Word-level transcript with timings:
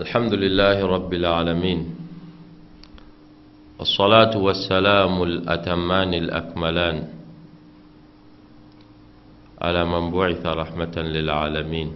الحمد 0.00 0.34
لله 0.34 0.86
رب 0.86 1.12
العالمين. 1.14 1.80
والصلاة 3.78 4.32
والسلام 4.36 5.22
الأتمان 5.22 6.14
الأكملان 6.14 6.96
على 9.60 9.84
من 9.84 10.10
بعث 10.10 10.46
رحمة 10.46 10.96
للعالمين. 10.96 11.88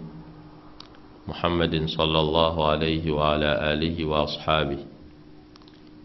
محمد 1.28 1.74
صلى 1.86 2.18
الله 2.20 2.54
عليه 2.68 3.04
وعلى 3.12 3.72
آله 3.72 4.04
وأصحابه 4.04 4.78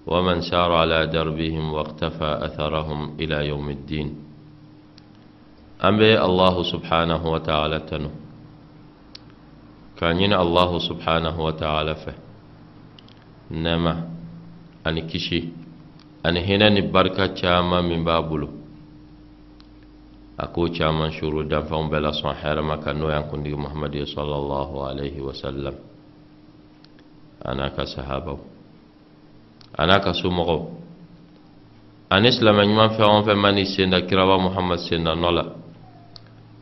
ومن 0.07 0.41
سار 0.41 0.71
على 0.71 1.07
دربهم 1.07 1.73
واقتفى 1.73 2.39
أثرهم 2.47 3.19
إلى 3.19 3.47
يوم 3.47 3.69
الدين. 3.69 4.07
أمي 5.83 6.21
الله 6.21 6.63
سبحانه 6.63 7.31
وتعالى 7.31 7.79
تنو 9.99 10.19
كان 10.19 10.33
الله 10.33 10.79
سبحانه 10.79 11.35
وتعالى 11.41 11.95
فه. 11.95 12.13
نما 13.51 14.09
أني 14.87 15.01
كشي 15.01 15.43
أني 16.25 16.39
هنا 16.39 16.69
نبركة 16.69 17.35
شاما 17.35 17.81
من 17.81 18.03
بابلو. 18.03 18.49
أكو 20.39 20.73
شاما 20.73 21.09
شروع 21.09 21.43
دفعون 21.43 21.89
بلا 21.89 22.11
صن 22.11 22.33
حرما 22.33 22.75
كانوا 22.75 23.11
يكون 23.11 23.43
محمد 23.55 24.03
صلى 24.03 24.35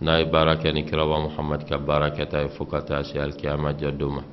n'a 0.01 0.19
ye 0.19 0.25
baara 0.25 0.55
kɛ 0.55 0.73
ni 0.73 0.83
kiraba 0.85 1.19
muhamad 1.19 1.65
ka 1.67 1.77
baara 1.77 2.09
kɛta 2.11 2.41
ye 2.43 2.49
fɔɔ 2.49 2.69
ka 2.69 2.81
taa 2.81 3.03
se 3.03 3.19
alikiyama 3.19 3.73
jadon 3.77 4.13
ma 4.15 4.23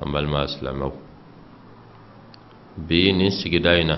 an 0.00 0.12
balima 0.12 0.46
silamɛw 0.46 0.92
bi 2.76 3.12
nin 3.12 3.30
sigida 3.30 3.78
in 3.80 3.86
na. 3.86 3.96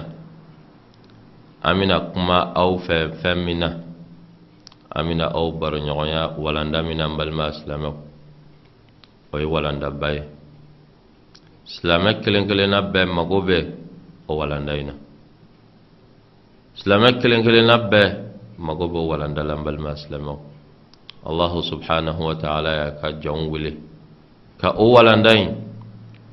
An 1.62 1.78
bena 1.78 2.00
kuma 2.12 2.52
aw 2.54 2.76
fɛ 2.78 3.16
fɛn 3.22 3.44
min 3.44 3.58
na. 3.58 3.68
An 4.94 5.06
bena 5.06 5.26
aw 5.32 5.50
baroɲɔgɔnya 5.52 6.36
walanda 6.38 6.82
min 6.82 6.96
na 6.98 7.04
an 7.06 7.16
balima 7.16 7.52
silamɛw 7.52 7.94
o 9.32 9.38
ye 9.38 9.44
walandaba 9.44 10.12
ye 10.14 10.22
silamɛ 11.64 12.22
kelen 12.22 12.46
kelenna 12.46 12.80
bɛɛ 12.92 13.06
mago 13.14 13.40
bɛ 13.42 13.58
o 14.28 14.34
walanda 14.36 14.76
in 14.78 14.86
na. 14.86 14.92
Silamɛ 16.76 17.20
kelen 17.20 17.42
kelenna 17.42 17.76
bɛɛ 17.90 18.25
mago 18.58 18.88
bɛ 18.88 18.98
o 18.98 19.06
walanda 19.08 19.42
la 19.44 19.54
n 19.56 19.62
balima 19.64 19.96
silamɛw 19.96 20.38
allahu 21.26 21.62
subhanahu 21.62 22.20
wa 22.24 22.34
ta'ala 22.34 22.70
y'a 22.74 22.90
ka 23.00 23.08
wele 23.50 23.76
ka 24.58 24.72
o 24.78 24.92
walanda 24.94 25.32
in 25.36 25.54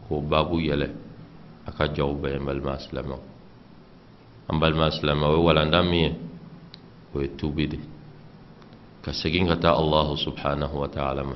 k'o 0.07 0.21
baabu 0.21 0.59
yɛlɛ 0.59 0.87
a 1.67 1.71
ka 1.71 1.85
jɔnw 1.87 2.15
bɛɛ 2.21 2.37
n 2.39 2.45
balima 4.59 4.91
silamɛw 4.91 5.25
o 5.29 5.35
ye 5.37 5.43
walanda 5.43 5.83
min 5.83 5.99
ye 5.99 6.15
o 7.13 7.19
ye 7.21 7.29
ka 9.03 9.11
segin 9.11 9.47
ka 9.47 9.55
taa 9.59 9.75
allahu 9.75 10.15
subhanahu 10.15 10.75
wa 10.79 10.87
ta'ala 10.87 11.23
ma 11.23 11.35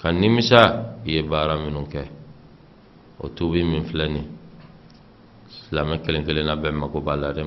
ka 0.00 0.10
nimisa 0.12 1.00
ye 1.04 1.22
baara 1.22 1.56
minnu 1.56 1.86
kɛ 1.88 2.04
o 3.20 3.28
tuubi 3.28 3.62
min 3.64 3.84
filɛ 3.88 4.06
nin 4.08 4.26
silamɛ 5.48 6.02
kelen 6.04 6.24
kelenna 6.26 6.56
bɛɛ 6.56 6.72
mako 6.76 7.00
b'a 7.00 7.16
la 7.16 7.32
dɛ 7.32 7.42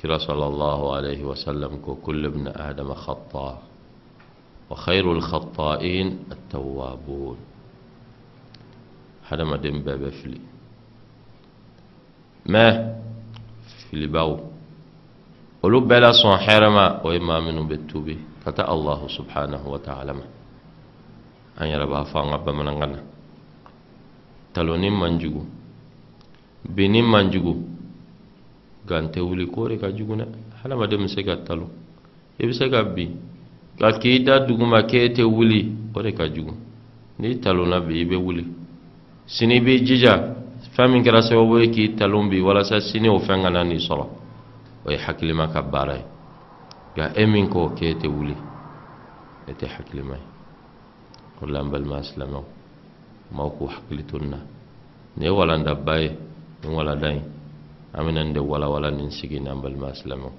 كرا 0.00 0.18
صلى 0.18 0.46
الله 0.46 0.96
عليه 0.96 1.24
وسلم 1.24 1.76
كو 1.84 1.94
كل 2.00 2.26
ابن 2.26 2.48
آدم 2.48 2.94
خطاء 2.94 3.62
وخير 4.70 5.12
الخطائين 5.12 6.18
التوابون. 6.32 7.36
حدما 9.24 9.56
دم 9.56 9.82
باب 9.82 10.08
فلي. 10.08 10.40
ما 12.46 12.96
فلي 13.90 14.06
باو. 14.06 14.40
قلوب 15.62 15.84
بلا 15.88 16.12
صن 16.12 16.36
حرما 16.36 17.04
وإما 17.04 17.40
من 17.40 17.68
بالتوبة. 17.68 18.18
كتا 18.46 18.72
الله 18.72 19.08
سبحانه 19.08 19.68
وتعالى 19.68 20.12
ما. 20.12 20.26
أن 21.60 21.66
يربا 21.66 22.04
فان 22.08 22.32
أبا 22.32 22.52
من 22.52 22.68
غنى 22.68 23.00
تلوني 24.54 24.90
منجو 24.90 25.44
بني 26.64 27.02
منجو 27.02 27.56
nka 28.90 29.00
n 29.02 29.06
tɛ 29.14 29.20
wuli 29.20 29.46
k'o 29.46 29.68
de 29.68 29.76
ka 29.78 29.88
jugu 29.92 30.16
dɛ 30.16 30.26
hadamaden 30.62 31.00
bɛ 31.02 31.08
se 31.08 31.22
ka 31.22 31.36
talo 31.46 31.70
i 32.38 32.46
bɛ 32.46 32.52
se 32.52 32.68
ka 32.68 32.82
bin 32.82 33.14
ka 33.78 33.92
k'i 33.98 34.22
da 34.24 34.40
duguma 34.40 34.82
k'e 34.82 35.12
tɛ 35.14 35.22
wuli 35.22 35.72
o 35.94 36.02
de 36.02 36.10
ka 36.12 36.26
jugu 36.26 36.52
n'i 37.18 37.38
talonna 37.38 37.80
bi 37.80 38.00
i 38.00 38.04
bɛ 38.04 38.16
wuli 38.16 38.44
sini 39.26 39.56
i 39.56 39.60
b'i 39.60 39.84
jija 39.84 40.34
fɛn 40.74 40.90
min 40.90 41.02
kɛra 41.02 41.22
sababu 41.22 41.58
ye 41.60 41.70
k'i 41.70 41.94
talon 41.94 42.28
bi 42.28 42.40
walasa 42.40 42.80
sini 42.80 43.08
o 43.08 43.18
fɛn 43.20 43.42
kana 43.42 43.62
n'i 43.62 43.78
sɔrɔ 43.78 44.06
o 44.84 44.90
ye 44.90 44.98
hakilima 44.98 45.46
ka 45.52 45.62
baara 45.62 45.94
ye 45.96 46.04
nka 47.26 47.48
k'o 47.48 47.70
k'e 47.76 47.94
tɛ 47.94 48.08
wuli 48.08 48.34
e 49.46 49.52
tɛ 49.52 49.66
hakilima 49.68 50.16
ye 50.18 50.26
n 51.46 51.70
balima 51.70 52.02
silamɛw 52.02 52.44
maaw 53.32 53.50
k'u 53.56 53.66
hakili 53.68 54.02
to 54.04 54.18
nin 54.18 54.30
na 54.30 54.38
nin 55.16 55.24
ye 55.26 55.30
walandaba 55.30 56.00
ye 56.00 56.10
nin 56.64 57.38
أمن 57.98 58.18
أن 58.18 58.38
ولا 58.38 58.66
ولا 58.66 58.90
ننسي 58.90 59.38
نام 59.38 59.60
بالمسلم 59.60 60.30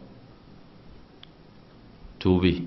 توبي. 2.20 2.64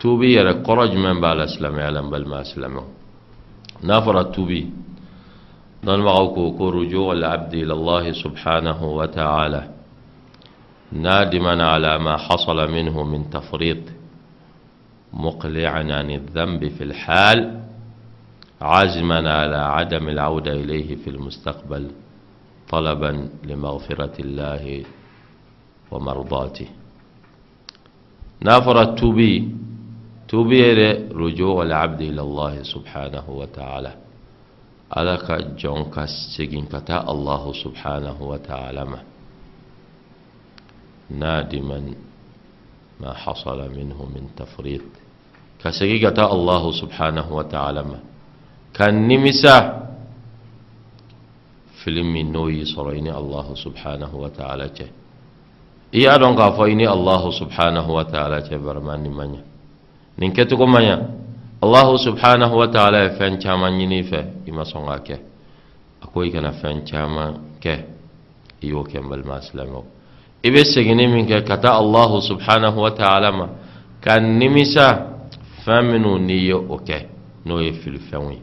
توبي 0.00 0.32
يا 0.32 0.52
قرج 0.52 0.92
من 0.96 1.20
بالاسلام 1.20 1.78
يا 1.78 1.90
لم 1.90 2.10
بالمسلم 2.10 2.82
نافر 3.82 4.22
توبي 4.22 4.70
دان 5.84 6.02
كو 6.34 6.70
رجوع 6.70 7.12
العبد 7.12 7.54
إلى 7.54 7.72
الله 7.72 8.12
سبحانه 8.12 8.84
وتعالى. 8.84 9.62
نادما 10.92 11.64
على 11.64 11.98
ما 11.98 12.16
حصل 12.16 12.70
منه 12.70 13.02
من 13.02 13.30
تفريط. 13.30 13.82
مقلعا 15.12 15.82
عن 15.92 16.10
الذنب 16.10 16.68
في 16.68 16.84
الحال. 16.84 17.60
عازما 18.60 19.32
على 19.32 19.56
عدم 19.56 20.08
العودة 20.08 20.52
إليه 20.52 20.96
في 20.96 21.10
المستقبل. 21.10 21.90
طلبا 22.72 23.28
لمغفرة 23.44 24.16
الله 24.20 24.84
ومرضاته. 25.90 26.68
نافر 28.40 28.82
التوبي 28.82 29.54
توبي 30.28 30.62
رجوع 31.12 31.62
العبد 31.62 32.00
إلى 32.00 32.20
الله 32.20 32.62
سبحانه 32.62 33.26
وتعالى. 33.28 33.92
على 34.92 35.18
جونك 35.58 36.04
سجن 36.36 36.64
كتا 36.72 37.10
الله 37.10 37.52
سبحانه 37.52 38.22
وتعالى 38.22 38.84
نادما 41.10 41.80
ما 43.00 43.12
حصل 43.12 43.58
منه 43.76 43.98
من 44.14 44.24
تفريط. 44.36 44.82
كسيغة 45.64 46.32
الله 46.32 46.72
سبحانه 46.72 47.32
وتعالى 47.32 47.84
كان 48.74 49.08
نمسا 51.88 52.02
فيلم 52.02 52.32
نوي 52.32 52.64
صريني 52.64 53.10
الله 53.18 53.54
سبحانه 53.54 54.10
وتعالى 54.14 54.70
iya 55.92 56.16
don 56.18 56.32
ka 56.36 56.52
fo 56.56 56.64
ini 56.64 56.86
allah 56.88 57.20
subhanahu 57.28 57.92
wa 57.92 58.04
ta'ala 58.08 58.40
ce 58.48 58.56
barmani 58.56 59.08
manya 59.12 59.44
nin 60.16 60.32
ketu 60.32 60.56
ko 60.56 60.64
manya 60.66 61.04
allah 61.60 61.84
subhanahu 62.00 62.56
wa 62.56 62.68
ta'ala 62.72 63.12
fen 63.20 63.36
chama 63.36 63.68
nyini 63.68 64.00
fe 64.02 64.24
ima 64.48 64.64
songa 64.64 64.96
ke 65.04 65.20
akoy 66.00 66.32
kana 66.32 66.52
fen 66.56 66.80
chama 66.88 67.36
ke 67.60 67.84
iyo 68.64 68.80
kembal 68.88 69.20
maslamo 69.20 69.84
ibe 70.40 70.64
segini 70.64 71.04
min 71.12 71.28
ke 71.28 71.44
kata 71.44 71.76
allah 71.76 72.08
subhanahu 72.24 72.80
wa 72.80 72.90
ta'ala 72.96 73.28
ma 73.32 73.46
kan 74.00 74.24
nimisa 74.40 75.12
fɛn 75.64 75.82
minnu 75.92 76.18
n'i 76.18 76.38
ye 76.48 76.54
o 76.54 76.76
kɛ 76.88 76.98
n'o 77.46 77.60
ye 77.60 77.72
filifɛnw 77.72 78.30
ye 78.32 78.40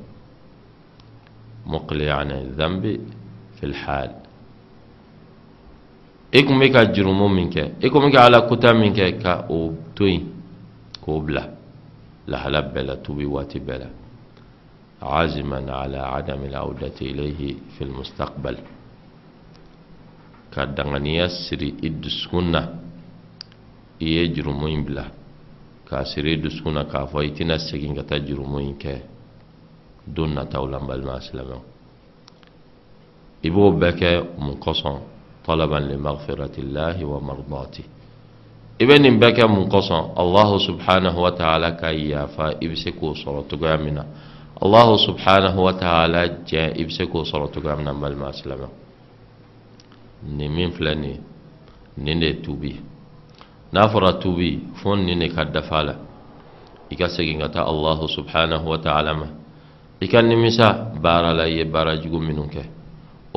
muqli'an 1.65 2.29
dhanbi 2.57 2.99
في 3.59 3.65
الحال. 3.65 4.11
إيكم 6.35 6.59
بيكا 6.59 6.83
جرمون 6.83 7.31
منك 7.35 7.57
إيكم 7.83 7.99
بيكا 8.05 8.19
على 8.19 8.41
كتا 8.41 8.71
منك 8.73 9.17
كا 9.19 9.33
أوبتوي. 9.49 10.23
كوبلا. 11.01 11.43
لحلا 12.27 12.59
بلا 12.59 12.95
توبي 12.95 13.25
واتي 13.25 13.59
بلا. 13.59 13.89
عازما 15.01 15.71
على 15.71 15.97
عدم 15.97 16.43
العودة 16.43 16.97
إليه 17.01 17.55
في 17.77 17.83
المستقبل. 17.83 18.57
كدغن 20.53 21.05
يسري 21.05 21.69
إدسكنا 21.83 22.61
يجرمون 24.01 24.69
إيه 24.69 24.85
بلا 24.85 25.05
كاسري 25.89 26.33
إدسكنا 26.33 26.83
كافو 26.83 27.21
يتنسكين 27.21 27.95
كتجرمون 27.97 28.73
كي 28.81 29.01
دون 30.07 30.39
نتاولا 30.39 30.77
بالما 30.77 31.19
سلمه 31.19 31.61
إبو 33.45 33.71
بكى 33.71 34.23
منقصا 34.39 35.01
طلبا 35.47 35.75
لمغفرة 35.75 36.55
الله 36.59 37.05
ومرضاته. 37.05 37.83
إبن 38.81 39.19
بكى 39.19 39.43
منقصا. 39.47 39.99
الله 40.19 40.49
سبحانه 40.67 41.15
وتعالى 41.19 41.71
كايا 41.71 42.25
فإبسكو 42.25 43.13
صلاة 43.13 43.51
قامنا 43.63 44.05
الله 44.63 44.97
سبحانه 45.07 45.55
وتعالى 45.59 46.21
جاء 46.47 46.81
إبسكو 46.81 47.23
صلاة 47.23 47.55
قامنا 47.65 47.91
مال 47.93 48.17
ما 48.17 48.29
أسلم 48.29 48.61
نمين 50.27 50.69
فلاني. 50.71 51.13
نيني 51.97 52.33
توبي. 52.33 52.75
نافرة 53.71 54.11
توبي. 54.11 54.59
فن 54.83 54.99
نيني 55.07 55.27
كدفالة 55.27 55.95
إكا 56.91 57.07
سيكينغتا 57.07 57.69
الله 57.69 57.99
سبحانه 58.07 58.67
وتعالى 58.67 59.11
إكا 60.03 60.21
نميسا 60.21 60.99
بارا 61.03 61.33
لأي 61.33 61.63
بارا 61.63 61.95
جغو 61.95 62.19
منوكه 62.19 62.78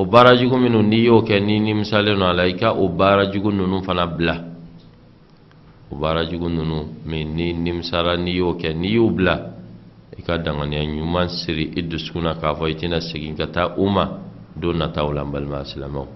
o 0.03 0.05
baara 0.05 0.35
jugu 0.35 0.57
minnu 0.59 0.81
n'i 0.83 1.05
y'o 1.07 1.21
kɛ 1.23 1.39
n'i 1.39 1.59
nimisalen 1.59 2.19
don 2.19 2.27
a 2.27 2.33
la 2.33 2.43
i 2.45 2.55
ka 2.59 2.73
o 2.75 2.89
baara 2.89 3.31
jugu 3.31 3.51
ninnu 3.51 3.81
fana 3.83 4.05
bila 4.07 4.35
o 5.91 5.95
baara 5.95 6.25
jugu 6.27 6.49
ninnu 6.49 6.79
min 7.05 7.33
ni 7.35 7.53
nimisara 7.53 8.17
n'i 8.17 8.35
y'o 8.35 8.51
kɛ 8.59 8.73
n'i 8.75 8.89
y'u 8.95 9.09
bila 9.11 9.35
i 10.17 10.21
ka 10.21 10.37
danganiya 10.37 10.83
ɲuman 10.83 11.29
siri 11.29 11.71
i 11.77 11.81
dusukun 11.87 12.23
na 12.23 12.33
k'a 12.35 12.51
fɔ 12.53 12.67
i 12.69 12.75
tɛna 12.75 12.99
segin 12.99 13.35
ka 13.35 13.47
taa 13.47 13.75
u 13.77 13.87
ma 13.87 14.19
don 14.55 14.73
nataw 14.77 15.09
la 15.13 15.23
n 15.23 15.31
balima 15.31 15.63
silamɛw 15.63 16.07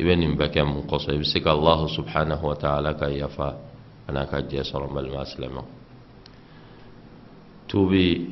i 0.00 0.02
bɛ 0.04 0.16
nin 0.18 0.34
bɛɛ 0.36 0.50
kɛ 0.52 0.64
mun 0.66 0.82
kɔsɔn 0.90 1.14
i 1.14 1.18
bɛ 1.18 1.24
se 1.24 1.38
ka 1.40 1.50
allahu 1.52 1.86
subhanahu 1.88 2.42
wa 2.44 2.54
ta'ala 2.56 2.94
ka 2.98 3.06
yafa 3.06 3.54
a 4.08 4.12
n'a 4.12 4.26
ka 4.26 4.38
jɛ 4.42 4.64
sɔrɔ 4.66 4.90
n 4.90 4.94
balima 4.94 5.22
silamɛw 5.24 5.64
tuubi 7.68 8.26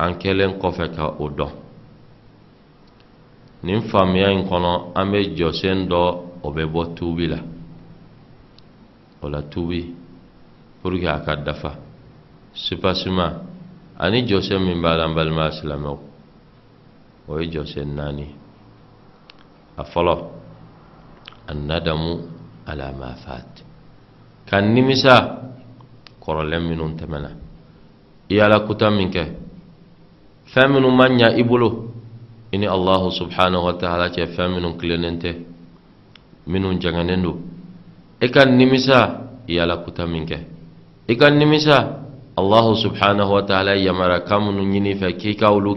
an 0.00 0.14
kɛlen 0.18 0.58
kɔfɛ 0.58 0.90
ka 0.96 1.14
o 1.20 1.30
dɔn 1.30 1.63
nin 3.64 3.80
faamuya 3.88 4.30
in 4.30 4.44
kɔnɔ 4.48 4.92
an 4.94 5.10
bɛ 5.10 5.18
jɔsen 5.36 5.88
dɔ 5.88 6.00
o 6.42 6.50
bɛ 6.52 6.64
bɔ 6.72 6.94
tuubi 6.94 7.26
la. 7.26 7.38
O 9.22 9.28
la 9.28 9.40
tuubi 9.42 9.94
pour 10.82 10.92
que 10.92 11.06
a 11.06 11.20
ka 11.24 11.36
dafa. 11.36 11.72
Supasima 12.52 13.42
ani 13.98 14.26
jɔsen 14.26 14.60
min 14.60 14.80
b'a 14.82 14.96
la 14.96 15.08
n 15.08 15.14
balima 15.14 15.50
silamɛw 15.50 15.98
o 17.28 17.38
ye 17.40 17.48
jɔsen 17.50 17.94
naani. 17.94 18.26
A 19.78 19.82
fɔlɔ 19.82 20.14
annadamu 21.48 22.20
ala 22.66 22.92
ma 22.92 23.14
fat 23.14 23.64
ka 24.46 24.60
nimisa 24.60 25.40
kɔrɔlen 26.20 26.68
minnu 26.68 26.96
tɛmɛna. 26.98 27.30
I 28.28 28.34
ye 28.34 28.40
ala 28.40 28.60
kuta 28.66 28.90
min 28.90 29.10
kɛ. 29.10 29.24
Fɛn 30.52 30.68
minnu 30.70 30.90
ma 30.90 31.08
ɲa 31.08 31.38
i 31.38 31.42
bolo 31.42 31.93
i 32.54 32.58
ni 32.58 32.66
allahu 32.66 33.10
subhanahu 33.10 33.64
wa 33.66 33.74
ta'ala 33.74 34.06
cɛ 34.14 34.26
fɛn 34.34 34.48
minnu 34.54 34.76
tilennen 34.78 35.18
tɛ 35.18 35.30
minnu 36.46 36.70
ka 38.30 38.44
nimisa 38.46 38.98
i 39.48 39.58
ala 39.58 39.76
kuta 39.84 40.06
min 40.06 40.24
kɛ 40.24 40.38
i 41.08 41.14
nimisa 41.30 41.76
allahu 42.36 42.74
subhanahu 42.76 43.32
wa 43.32 43.42
ta'ala 43.42 43.74
yamara 43.76 44.20
kan 44.20 44.40
minnu 44.46 44.62
ɲini 44.72 44.94
fɛ 45.00 45.16
k'i 45.18 45.34
ka 45.36 45.50
olu 45.50 45.74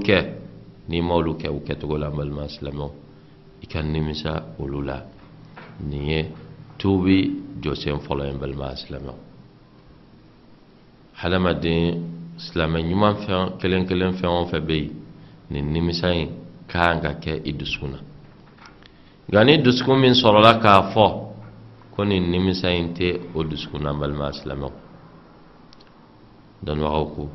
n'i 0.89 1.01
ma 1.01 1.15
olu 1.15 1.33
kɛ 1.35 1.47
o 1.49 1.59
kɛcogo 1.65 1.97
la 1.97 2.09
nimisa 3.83 4.43
olu 4.59 4.81
la 4.83 5.01
nin 5.89 6.03
ye 6.07 6.25
tuubi 6.77 7.17
jɔsen 7.61 7.99
fɔlɔ 8.05 8.23
ye 8.27 8.33
balima 8.39 8.75
silamɛw 8.75 9.15
hadamaden 11.21 12.03
silamɛ 12.37 12.79
ɲuman 12.89 13.15
fɛn 13.25 13.57
kelen 13.59 13.85
kelen 13.87 14.13
fɛn 14.13 14.29
o 14.29 14.45
nimisa 15.49 16.07
kan 16.67 16.99
ka 17.01 17.13
kɛ 17.23 17.41
i 17.45 17.51
dusukun 17.53 17.91
na 17.91 17.99
nka 19.29 19.43
ni 19.43 19.57
dusukun 19.63 19.99
min 19.99 20.13
sɔrɔla 20.13 20.59
k'a 20.61 20.91
fɔ 20.93 21.05
ko 21.93 22.03
nin 22.05 22.29
nimisa 22.31 22.69
in 22.69 22.93
tɛ 22.93 23.19
o 23.35 23.43
dusukun 23.43 23.81
na 23.83 23.93
balima 23.93 24.31
silamɛw 24.33 24.71
dɔnnibagaw 26.63 27.05
ko 27.15 27.29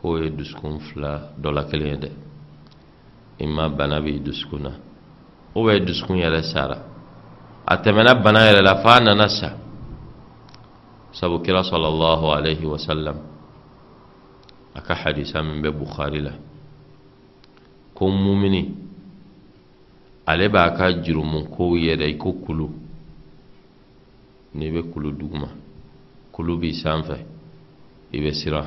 k'o 0.00 0.18
ye 0.22 0.30
dusukun 0.30 0.80
fila 0.80 1.32
dɔ 1.40 1.48
la 1.52 1.62
kelen 1.64 1.88
ye 1.88 1.96
dɛ 1.96 2.10
i 3.40 3.46
ma 3.46 3.68
bana 3.68 4.00
b'i 4.00 4.20
dusukun 4.20 4.62
na 4.62 4.70
o 5.54 5.64
bɛ 5.64 5.80
dusukun 5.86 6.18
yɛrɛ 6.18 6.42
sara 6.42 6.78
a 7.66 7.76
tɛmɛna 7.76 8.14
bana 8.22 8.40
yɛrɛ 8.46 8.62
la 8.62 8.74
f'a 8.82 9.00
nana 9.00 9.28
sa 9.28 9.50
sabu 11.12 11.40
kira 11.42 11.62
sɔlɔlɔhu 11.62 12.26
alayhi 12.36 12.64
wa 12.66 12.78
sallam 12.78 13.16
a 14.74 14.80
ka 14.80 14.94
hadisa 14.94 15.42
min 15.42 15.60
bɛ 15.62 15.70
bukhari 15.70 16.20
la 16.20 16.32
ko 18.02 18.10
mumini 18.10 18.74
ale 20.26 20.48
b'a 20.48 20.74
ka 20.74 20.90
jurumu 21.02 21.46
kow 21.54 21.76
yɛrɛ 21.76 22.06
i 22.10 22.16
ko 22.18 22.32
kulu. 22.32 22.68
N'i 24.54 24.70
bɛ 24.70 24.90
kulu 24.90 25.12
duguma 25.12 25.48
kulu 26.32 26.58
b'i 26.58 26.74
sanfɛ 26.74 27.16
i 28.12 28.18
bɛ 28.20 28.32
siran. 28.32 28.66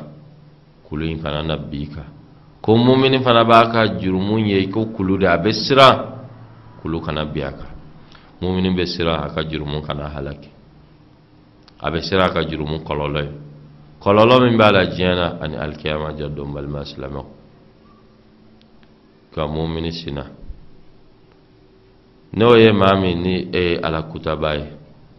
Kulu 0.87 1.05
in 1.05 1.21
kana 1.21 1.43
na 1.43 1.57
bi 1.57 1.85
kan. 1.87 2.07
Ko 2.61 2.77
mumini 2.77 3.19
fana 3.19 3.43
b'a 3.43 3.71
ka 3.71 3.99
jurumu 3.99 4.37
ye 4.39 4.57
i 4.57 4.69
ko 4.69 4.85
kulu 4.85 5.17
de 5.17 5.25
a 5.27 5.37
bɛ 5.37 5.51
siran. 5.51 5.97
Kulu 6.81 7.01
kana 7.01 7.25
bi 7.25 7.41
a 7.41 7.51
kan. 7.51 7.75
Mumini 8.41 8.73
bɛ 8.73 8.85
siran 8.85 9.19
a 9.21 9.33
ka 9.33 9.43
jurumu 9.43 9.81
kana 9.81 10.07
halaki. 10.15 10.49
A 11.81 11.91
bɛ 11.91 12.01
siran 12.01 12.29
a 12.29 12.33
ka 12.33 12.41
jurumu 12.47 12.85
kɔlɔlɔ 12.85 13.21
ye. 13.21 13.31
Kɔlɔlɔ 13.99 14.47
min 14.47 14.57
b'a 14.57 14.71
la 14.71 14.85
diɲɛ 14.85 15.15
na 15.15 15.37
ani 15.41 15.55
alikiyama 15.57 16.15
ja 16.17 16.29
don 16.29 16.53
balima 16.53 16.85
silamɛw 16.85 17.43
ka 19.35 19.47
mumini 19.47 19.91
sina 19.91 20.23
n'o 22.37 22.55
ye 22.55 22.71
maa 22.71 22.95
min 22.95 23.21
ni 23.21 23.35
e 23.51 23.61
ye 23.71 23.79
ala 23.83 24.03
kutaba 24.03 24.55
ye 24.55 24.67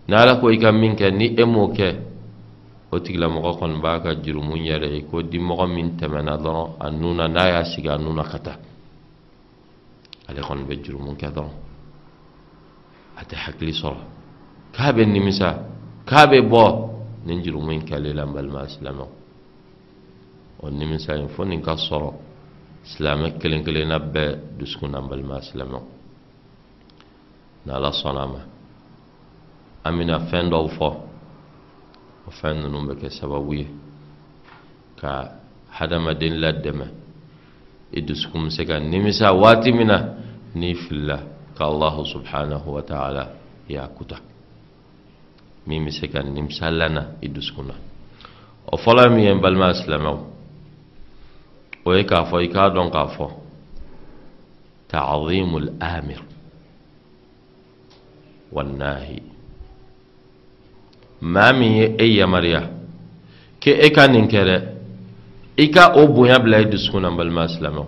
ni 0.08 0.14
ala 0.14 0.40
ko 0.40 0.48
i 0.50 0.58
ka 0.58 0.72
min 0.72 0.96
kɛ 0.96 1.10
ni 1.12 1.26
e 1.36 1.44
m'o 1.44 1.68
kɛ 1.76 1.88
o 2.92 2.98
tigilamɔgɔ 2.98 3.50
kɔni 3.58 3.76
b'a 3.82 4.00
ka 4.02 4.10
jurumu 4.22 4.56
yɛrɛ 4.56 4.88
ye 4.94 5.00
ko 5.04 5.22
dimɔgɔ 5.22 5.66
min 5.68 5.96
tɛmɛna 5.98 6.36
dɔrɔn 6.38 6.68
a 6.80 6.90
nun 6.90 7.16
na 7.16 7.26
n'a 7.28 7.48
y'a 7.48 7.64
sigi 7.64 7.88
a 7.88 7.98
nun 7.98 8.14
na 8.16 8.24
ka 8.24 8.38
taa 8.38 8.58
ale 10.28 10.40
kɔni 10.40 10.64
bɛ 10.64 10.74
jurumu 10.82 11.12
kɛ 11.16 11.28
dɔrɔn 11.34 11.54
a 13.16 13.22
tɛ 13.24 13.34
hakili 13.36 13.72
sɔrɔ 13.72 14.00
k'a 14.72 14.92
bɛ 14.92 15.04
nimisa 15.04 15.48
k'a 16.06 16.26
bɛ 16.26 16.40
bɔ 16.40 16.64
nin 17.26 17.42
jurumu 17.42 17.70
in 17.72 17.82
kɛlen 17.84 18.14
la 18.14 18.24
n 18.24 18.32
balima 18.32 18.68
silamɛw 18.68 19.08
o 20.62 20.70
nimisa 20.70 21.16
in 21.16 21.28
fo 21.28 21.44
nin 21.44 21.60
ka 21.60 21.74
sɔrɔ 21.76 22.25
silamɛ 22.90 23.38
kelen 23.40 23.64
kelenna 23.64 23.98
bɛɛ 23.98 24.58
dusukun 24.58 24.90
na 24.90 25.00
balima 25.00 25.40
silamɛw 25.42 25.82
ni 27.66 27.72
ala 27.72 27.90
sɔnna 27.92 28.24
ma 28.32 28.40
an 29.84 29.92
bɛna 29.98 30.16
fɛn 30.30 30.50
dɔw 30.50 30.68
fɔ 30.78 30.88
o 32.26 32.30
fɛn 32.30 32.54
ninnu 32.62 32.78
bɛ 32.88 32.94
kɛ 33.00 33.08
sababu 33.10 33.52
ye 33.54 33.66
ka 35.00 35.10
hadamaden 35.78 36.34
ladɛmɛ 36.42 36.86
i 37.92 38.00
dusukun 38.02 38.46
bɛ 38.46 38.50
se 38.50 38.64
ka 38.64 38.78
nimisa 38.78 39.32
waati 39.34 39.72
min 39.72 39.86
na 39.88 39.98
n'i 40.54 40.74
filila 40.74 41.18
ka 41.56 41.64
allahu 41.66 42.04
subhanahu 42.04 42.66
wa 42.76 42.82
ta'ala 42.82 43.24
y'a 43.68 43.88
kuta 43.88 44.16
min 45.66 45.84
bɛ 45.84 45.90
se 45.90 46.06
ka 46.08 46.22
nimisa 46.22 46.70
lana 46.70 47.16
i 47.20 47.28
dusukun 47.28 47.66
na 47.66 47.74
o 48.72 48.76
fɔlɔ 48.76 49.10
min 49.10 49.24
ye 49.24 49.32
n 49.34 49.40
balima 49.40 49.74
silamɛw 49.74 50.35
ويكافو 51.86 52.38
يكادون 52.38 52.88
قافو 52.88 53.28
تعظيم 54.88 55.56
الآمر 55.56 56.20
والناهي 58.52 59.20
ما 61.22 61.52
من 61.52 61.72
اي 62.00 62.16
يا 62.16 62.26
مريا 62.26 62.62
كي 63.60 63.82
ايكا 63.82 64.06
ننكر 64.06 64.48
ايكا 65.58 65.82
أو 65.96 66.06
بويا 66.06 66.36
بلا 66.36 66.58
يدسكونا 66.58 67.10
بالما 67.10 67.44
اسلامو 67.44 67.84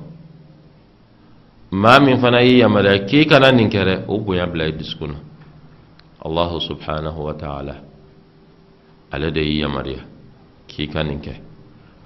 ما 1.72 1.98
من 1.98 2.16
فنا 2.16 2.38
اي 2.38 2.58
يا 2.58 2.66
مريا 2.66 2.96
كي 2.96 3.18
ايكا 3.18 3.50
ننكر 3.50 3.88
أو 4.08 4.16
بويا 4.18 4.44
بلا 4.44 4.64
يدسكونا 4.66 5.18
الله 6.26 6.50
سبحانه 6.68 7.16
وتعالى 7.20 7.76
على 9.12 9.30
دي 9.30 9.58
يا 9.58 9.66
مريا 9.66 10.02
كي 10.68 10.82
ايكا 10.82 11.02
ننكر 11.02 11.36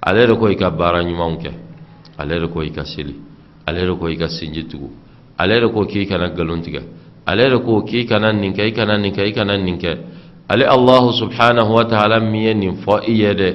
على 0.06 0.26
دي 0.26 0.34
كو 0.34 0.46
ايكا 0.48 0.68
باران 0.68 1.08
ale 2.18 2.40
de 2.40 2.46
ko 2.48 2.62
i 2.62 2.70
ka 2.70 2.84
seli 2.84 3.14
ale 3.66 3.86
de 3.86 3.94
ko 3.98 4.08
i 4.08 4.16
ka 4.16 4.28
sinji 4.28 4.64
tugu 4.68 4.90
ale 5.38 5.60
de 5.60 5.68
ko 5.68 5.84
k'i 5.86 6.06
kana 6.06 6.28
galon 6.30 6.60
tigɛ 6.62 6.82
ale 7.26 7.50
de 7.50 7.58
ko 7.58 7.82
k'i 7.82 8.04
kana 8.06 8.32
nin 8.32 8.52
kɛ 8.52 8.62
i 8.68 8.72
kana 8.72 8.98
nin 8.98 9.12
kɛ 9.12 9.22
i 9.28 9.32
kana 9.32 9.56
nin 9.56 9.78
kɛ 9.78 9.98
ale 10.48 10.64
allahu 10.66 11.12
subhanahu 11.12 11.72
wa 11.72 11.84
ta'ala 11.84 12.20
min 12.20 12.42
ye 12.42 12.54
nin 12.54 12.76
fɔ 12.84 13.00
i 13.08 13.12
ye 13.12 13.32
dɛ 13.34 13.50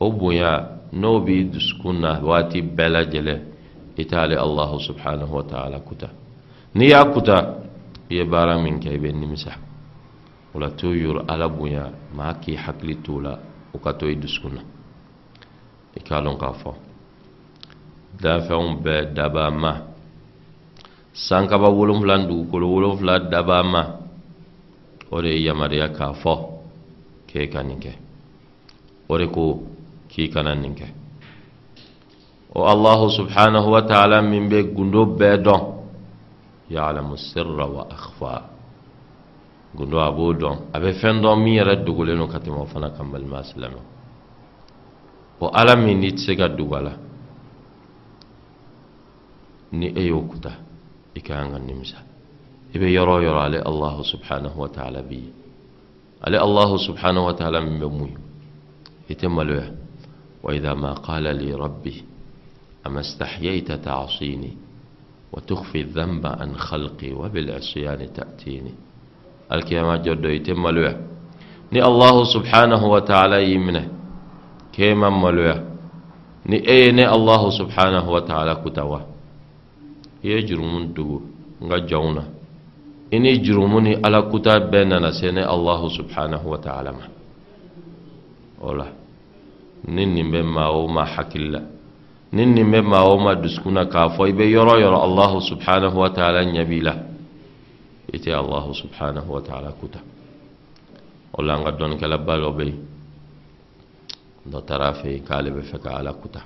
o 0.00 0.10
bonya 0.10 0.80
n'o 0.92 1.20
b'i 1.20 1.44
dusukun 1.44 2.00
na 2.00 2.20
waati 2.22 2.62
bɛɛ 2.62 2.88
lajɛlen 2.88 3.40
i 3.98 4.04
t'ale 4.06 4.36
allahu 4.36 4.78
subhanahu 4.80 5.32
wa 5.34 5.42
ta'ala 5.42 5.78
kuta. 5.80 6.08
N'i 6.74 6.88
y'a 6.88 7.04
kuta 7.12 7.62
i 8.10 8.14
ye 8.16 8.24
baara 8.24 8.58
min 8.58 8.78
kɛ 8.80 8.94
i 8.94 8.98
bɛ 8.98 9.12
nimisa 9.12 9.52
o 10.54 10.58
la 10.58 10.70
to 10.70 10.88
yɔrɔ 10.94 11.24
ala 11.28 11.48
bonya 11.48 11.90
maa 12.14 12.34
k'i 12.34 12.56
hakili 12.56 12.96
t'o 13.02 13.20
la 13.20 13.38
o 13.74 13.78
ka 13.78 13.92
to 13.92 14.06
i 14.06 14.14
dusukun 14.16 14.54
na. 14.54 14.60
I 15.96 16.00
k'a 16.00 16.22
dɔn 16.22 16.38
k'a 16.38 16.52
fɔ 16.52 16.72
danfɛnw 18.20 18.82
bɛɛ 18.82 19.12
daba 19.14 19.50
ma 19.50 19.72
sankaba 21.14 21.68
wolonfila 21.70 22.18
dugukolo 22.26 22.66
wolonfila 22.74 23.18
daba 23.30 23.62
ma 23.62 23.82
o 25.10 25.20
de 25.22 25.28
ye 25.28 25.44
yamaruya 25.46 25.88
k'a 25.88 26.12
fɔ 26.12 26.34
ke 27.28 27.48
ka 27.52 27.62
nin 27.62 27.78
kɛ 27.78 27.92
o 29.08 29.18
de 29.18 29.26
ko 29.30 29.62
k'i 30.10 30.28
kana 30.28 30.54
nin 30.54 30.74
kɛ 30.74 30.86
o 32.54 32.64
allahu 32.66 33.10
subhanahu 33.10 33.68
wa 33.70 33.82
ta'ala 33.82 34.22
min 34.22 34.48
bɛ 34.48 34.74
gundo 34.74 35.06
bɛɛ 35.06 35.36
dɔn 35.44 35.62
ya'lamu 36.70 37.16
sirra 37.16 37.66
wa 37.66 37.86
akhfa 37.90 38.42
gundo 39.74 39.98
a 40.00 40.10
b'o 40.10 40.32
dɔn 40.34 40.56
a 40.72 40.80
bɛ 40.80 40.90
fɛn 41.00 41.20
dɔn 41.22 41.36
min 41.42 41.54
yɛrɛ 41.58 41.84
dogolen 41.84 42.18
don 42.18 42.28
ka 42.28 42.38
tɛmɛ 42.38 42.58
o 42.60 42.66
fana 42.66 42.90
kan 42.90 43.04
balima 43.10 43.42
silamɛ 43.42 43.80
o 45.40 45.46
ala 45.52 45.76
min 45.76 45.98
n'i 46.00 46.10
tɛ 46.12 46.18
se 46.26 46.32
ka 46.36 46.48
dogo 46.48 46.74
a 46.76 46.80
la 46.82 46.92
ni 49.80 49.88
e 49.94 50.02
y'o 50.06 50.20
kuta 50.30 50.52
i 51.14 51.20
ka 51.20 51.34
kan 51.34 51.52
ka 51.52 51.58
nimisa 51.58 51.98
i 52.74 52.78
bɛ 52.78 52.86
yɔrɔ 52.96 53.12
o 53.18 53.20
yɔrɔ 53.26 53.40
ale 53.46 53.58
allahu 53.70 54.02
subhanahu 54.04 54.56
wa 54.58 54.68
ta'ala 54.68 55.02
b'i 55.02 55.20
ye 55.26 55.32
ale 56.22 56.38
allahu 56.38 56.78
subhanahu 56.78 57.24
wa 57.28 57.34
ta'ala 57.34 57.60
min 57.60 57.78
bɛ 57.80 57.88
mun 57.90 58.12
i 59.08 59.14
tɛ 59.14 59.28
maloya 59.28 59.70
wa 60.42 60.50
idha 60.52 60.74
ma 60.74 60.94
qala 61.06 61.32
li 61.32 61.52
rabbi 61.52 62.02
ama 62.84 63.00
istahyayta 63.00 63.78
ta'sini 63.78 64.64
وتخفي 65.34 65.80
الذنب 65.80 66.26
عن 66.26 66.56
خلقي 66.56 67.12
وبالعصيان 67.12 68.12
تأتيني 68.12 68.74
الكيما 69.52 69.96
جدو 69.96 70.28
يتم 70.28 70.62
ملويا 70.62 71.00
ني 71.72 71.84
الله 71.84 72.24
سبحانه 72.24 72.86
وتعالى 72.86 73.52
يمنه 73.52 73.88
كيما 74.72 75.10
ملويا 75.10 75.64
ني 76.46 76.58
اي 80.24 80.34
ني 80.34 80.42
الله 80.42 80.48
سبحانه 80.48 80.72
وتعالى 80.72 80.72
كتوا 80.72 80.84
يجرمون 80.84 80.92
دو 80.94 81.20
nga 81.64 81.78
jawna 81.80 82.22
ini 83.10 83.38
jurumuni 83.40 83.94
ala 84.02 84.22
kuta 84.22 84.60
benana 84.60 85.12
sene 85.12 85.42
allah 85.44 85.80
subhanahu 85.90 86.46
wa 86.50 86.58
ta'ala 86.58 86.90
ma 86.92 87.06
ola 88.60 88.86
nin 89.86 90.14
nin 90.14 90.30
be 90.30 90.42
ma 90.42 90.68
o 90.70 90.88
ma 90.88 91.04
hakilla 91.06 91.60
nin 92.32 92.52
nin 92.54 92.70
be 92.70 92.80
ma 92.82 93.04
o 93.06 93.18
ma 93.18 93.34
duskuna 93.34 93.86
ka 93.86 94.08
fo 94.16 94.26
ibe 94.26 94.44
yoro 94.50 94.78
yoro 94.80 94.98
allah 95.02 95.32
subhanahu 95.40 95.96
wa 95.98 96.10
ta'ala 96.10 96.44
nyabila 96.44 96.94
ite 98.12 98.28
allah 98.34 98.64
subhanahu 98.74 99.30
wa 99.32 99.40
ta'ala 99.40 99.70
kuta 99.78 100.00
ola 101.38 101.58
nga 101.60 101.70
don 101.72 101.96
kala 101.98 102.18
balo 102.18 102.52
be 102.52 102.74
do 104.44 104.60
tarafe 104.60 105.22
kale 105.24 105.50
be 105.50 105.62
feka 105.62 105.96
ala 106.02 106.12
kuta 106.12 106.42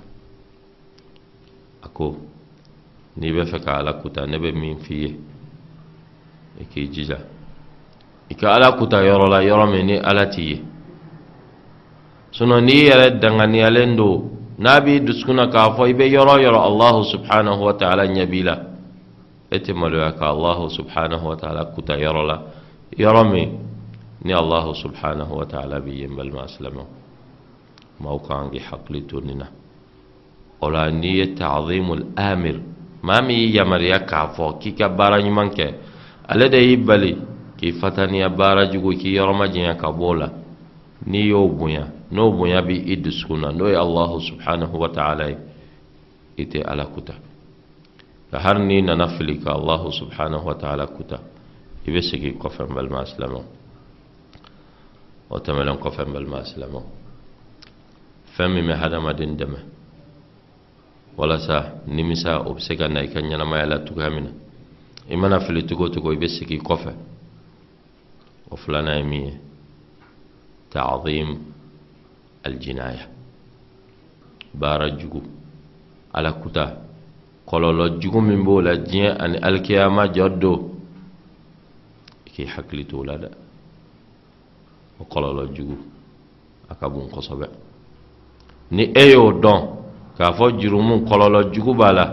ako 1.83 2.15
ni 3.17 3.31
be 3.31 3.45
feka 3.45 3.77
ala 3.77 3.93
kuta 3.93 4.25
ne 4.25 4.37
be 4.39 4.51
min 4.51 4.77
fiye 4.79 5.15
e 6.59 6.63
k'i 6.71 6.87
jija 6.89 7.17
i 8.29 8.35
ka 8.35 8.53
ala 8.55 8.71
kuta 8.77 9.01
yɔrɔ 9.03 9.27
la 9.29 9.39
yɔrɔ 9.43 9.65
min 9.71 9.85
ni 9.85 9.97
ala 9.97 10.25
t'i 10.29 10.43
ye 10.49 10.57
n'i 12.45 12.75
yɛrɛ 12.87 13.19
danganiyalen 13.19 13.95
don 13.95 14.29
n'a 14.59 14.79
b'i 14.81 14.99
dusukun 15.01 15.49
k'a 15.51 15.73
fɔ 15.75 15.89
i 15.89 15.93
bɛ 15.93 16.05
yɔrɔ 16.15 16.33
yɔrɔ 16.43 16.59
allahu 16.69 17.03
subhanahu 17.03 17.61
wa 17.63 17.73
ta'ala 17.73 18.05
ɲɛ 18.07 18.25
b'i 18.29 18.43
la 18.43 18.55
e 19.51 19.57
tɛ 19.59 19.73
maloya 19.73 20.11
ka 20.17 20.29
allahu 20.29 20.69
subhanahu 20.69 21.25
wa 21.25 21.35
ta'ala 21.35 21.65
kuta 21.73 21.97
yɔrɔ 21.97 22.25
la 22.27 22.37
yɔrɔ 22.97 23.31
min 23.31 23.49
ni 24.23 24.33
allahu 24.33 24.73
subhanahu 24.75 25.33
wa 25.39 25.45
ta'ala 25.45 25.79
b'i 25.79 25.99
ye 26.01 26.05
n 26.07 26.15
balima 26.15 26.45
silamɛw 26.47 26.85
maaw 27.99 28.19
kan 28.19 28.49
k'i 28.51 28.59
hakili 28.59 29.01
to 29.07 29.21
nin 29.21 29.37
na 29.39 29.47
o 30.61 30.67
la 30.69 30.89
n'i 30.91 31.17
ye 31.19 31.33
ta'zimul 31.35 32.03
amir 32.15 32.59
maa 33.01 33.21
min 33.21 33.37
y'i 33.37 33.55
yamaruya 33.57 33.99
k'a 34.05 34.27
fɔ 34.35 34.59
k'i 34.59 34.73
ka 34.73 34.89
baara 34.89 35.17
ɲuman 35.21 35.49
kɛ 35.55 35.67
ale 36.27 36.49
de 36.49 36.57
y'i 36.57 36.77
bali 36.77 37.17
k'i 37.57 37.71
fataniya 37.79 38.29
baara 38.29 38.65
jugu 38.71 38.91
k'i 38.97 39.15
janya 39.53 39.75
ka 39.75 39.87
bɔ 39.91 40.03
o 40.03 40.13
la 40.13 40.29
n'i 41.05 41.27
y'o 41.29 41.47
bonya 41.47 41.87
n'o 42.11 42.31
bonya 42.31 42.61
bi 42.61 42.75
i 42.91 42.95
dusukun 42.97 43.39
na 43.41 43.51
n'o 43.51 43.67
ye 43.67 43.75
allahu 43.75 44.19
subhanahu 44.19 44.75
wa 44.77 44.89
ta'ala 44.89 45.29
ye 45.29 45.37
i 46.37 46.45
tɛ 46.45 46.63
ala 46.65 46.85
kuta 46.87 47.13
ka 48.31 48.37
hari 48.39 48.59
n'i 48.65 48.81
nana 48.81 49.07
fili 49.17 49.39
ka 49.39 49.53
allahu 49.53 49.91
subhanahu 49.91 50.45
wa 50.45 50.53
ta'ala 50.55 50.87
kuta 50.87 51.19
i 51.85 51.91
bɛ 51.91 52.01
segin 52.01 52.37
kɔfɛ 52.37 52.63
n 52.67 52.73
balima 52.75 53.05
silamɛw 53.05 53.43
o 55.29 55.37
tɛmɛnen 55.39 55.77
kɔfɛ 55.79 56.03
n 56.07 56.13
balima 56.13 56.43
silamɛw 56.43 56.83
fɛn 58.35 58.49
min 58.53 58.65
bɛ 58.67 58.73
hadamaden 58.75 59.37
dɛmɛ 59.37 59.78
walasa 61.19 61.73
nimisa 61.87 62.39
o 62.39 62.53
bɛ 62.53 62.59
se 62.59 62.75
ka 62.75 62.87
na 62.87 63.03
i 63.03 63.09
ka 63.09 63.19
ɲɛnamaya 63.19 63.65
la 63.65 63.79
cogoya 63.79 64.09
min 64.09 64.23
na. 64.23 64.31
I 65.09 65.15
mana 65.17 65.39
fili 65.41 65.65
cogo 65.67 65.89
cogo 65.89 66.11
i 66.13 66.17
bɛ 66.17 66.27
sigi 66.27 66.57
kɔfɛ. 66.57 66.93
O 68.51 68.55
filanan 68.55 68.97
ye 68.97 69.03
min 69.03 69.25
ye. 69.25 69.33
Ta'zim 70.71 71.37
aljinaya. 72.45 73.09
Baara 74.53 74.89
jugu. 74.97 75.21
Ala 76.13 76.31
kuta. 76.33 76.77
Kɔlɔlɔ 77.45 77.99
jugu 77.99 78.21
min 78.21 78.43
b'o 78.43 78.61
la 78.61 78.77
diɲɛ 78.77 79.17
ani 79.19 79.37
alikiyama 79.41 80.07
jɔ 80.13 80.39
don 80.39 80.71
i 82.25 82.29
k'i 82.29 82.45
hakili 82.45 82.85
to 82.85 82.99
o 82.99 83.03
la 83.03 83.17
dɛ. 83.17 83.29
O 85.01 85.03
kɔlɔlɔ 85.03 85.53
jugu. 85.53 85.77
A 86.69 86.75
ka 86.75 86.87
bon 86.87 87.09
kosɛbɛ. 87.09 87.49
Ni 88.71 88.83
e 88.95 89.11
y'o 89.11 89.33
dɔn 89.33 89.78
k'a 90.19 90.33
fɔ 90.33 90.45
jurumu 90.59 91.05
kɔlɔlɔ 91.07 91.39
jugu 91.53 91.73
b'a 91.79 91.91
la 91.93 92.05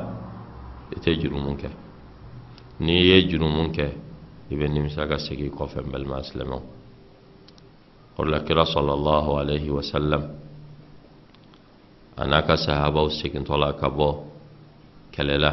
i 0.94 0.96
tɛ 1.02 1.10
jurumu 1.20 1.56
kɛ 1.58 1.68
n'i 2.78 2.94
ye 3.08 3.26
jurumu 3.28 3.72
kɛ 3.74 3.86
i 4.50 4.54
bɛ 4.54 4.66
nimisa 4.70 5.08
ka 5.08 5.18
segin 5.18 5.50
kɔfɛ 5.50 5.80
n 5.82 5.90
balima 5.90 6.22
silamɛw 6.22 6.62
kira 8.46 8.64
sɔlɔlahu 8.64 9.30
alayhi 9.40 9.70
wa 9.70 9.82
sallam 9.82 10.22
a 12.16 12.24
n'a 12.26 12.42
ka 12.46 12.54
sahabaw 12.56 13.10
segintɔ 13.10 13.58
la 13.58 13.72
ka 13.72 13.88
bɔ 13.90 14.08
kɛlɛ 15.12 15.36
la 15.40 15.52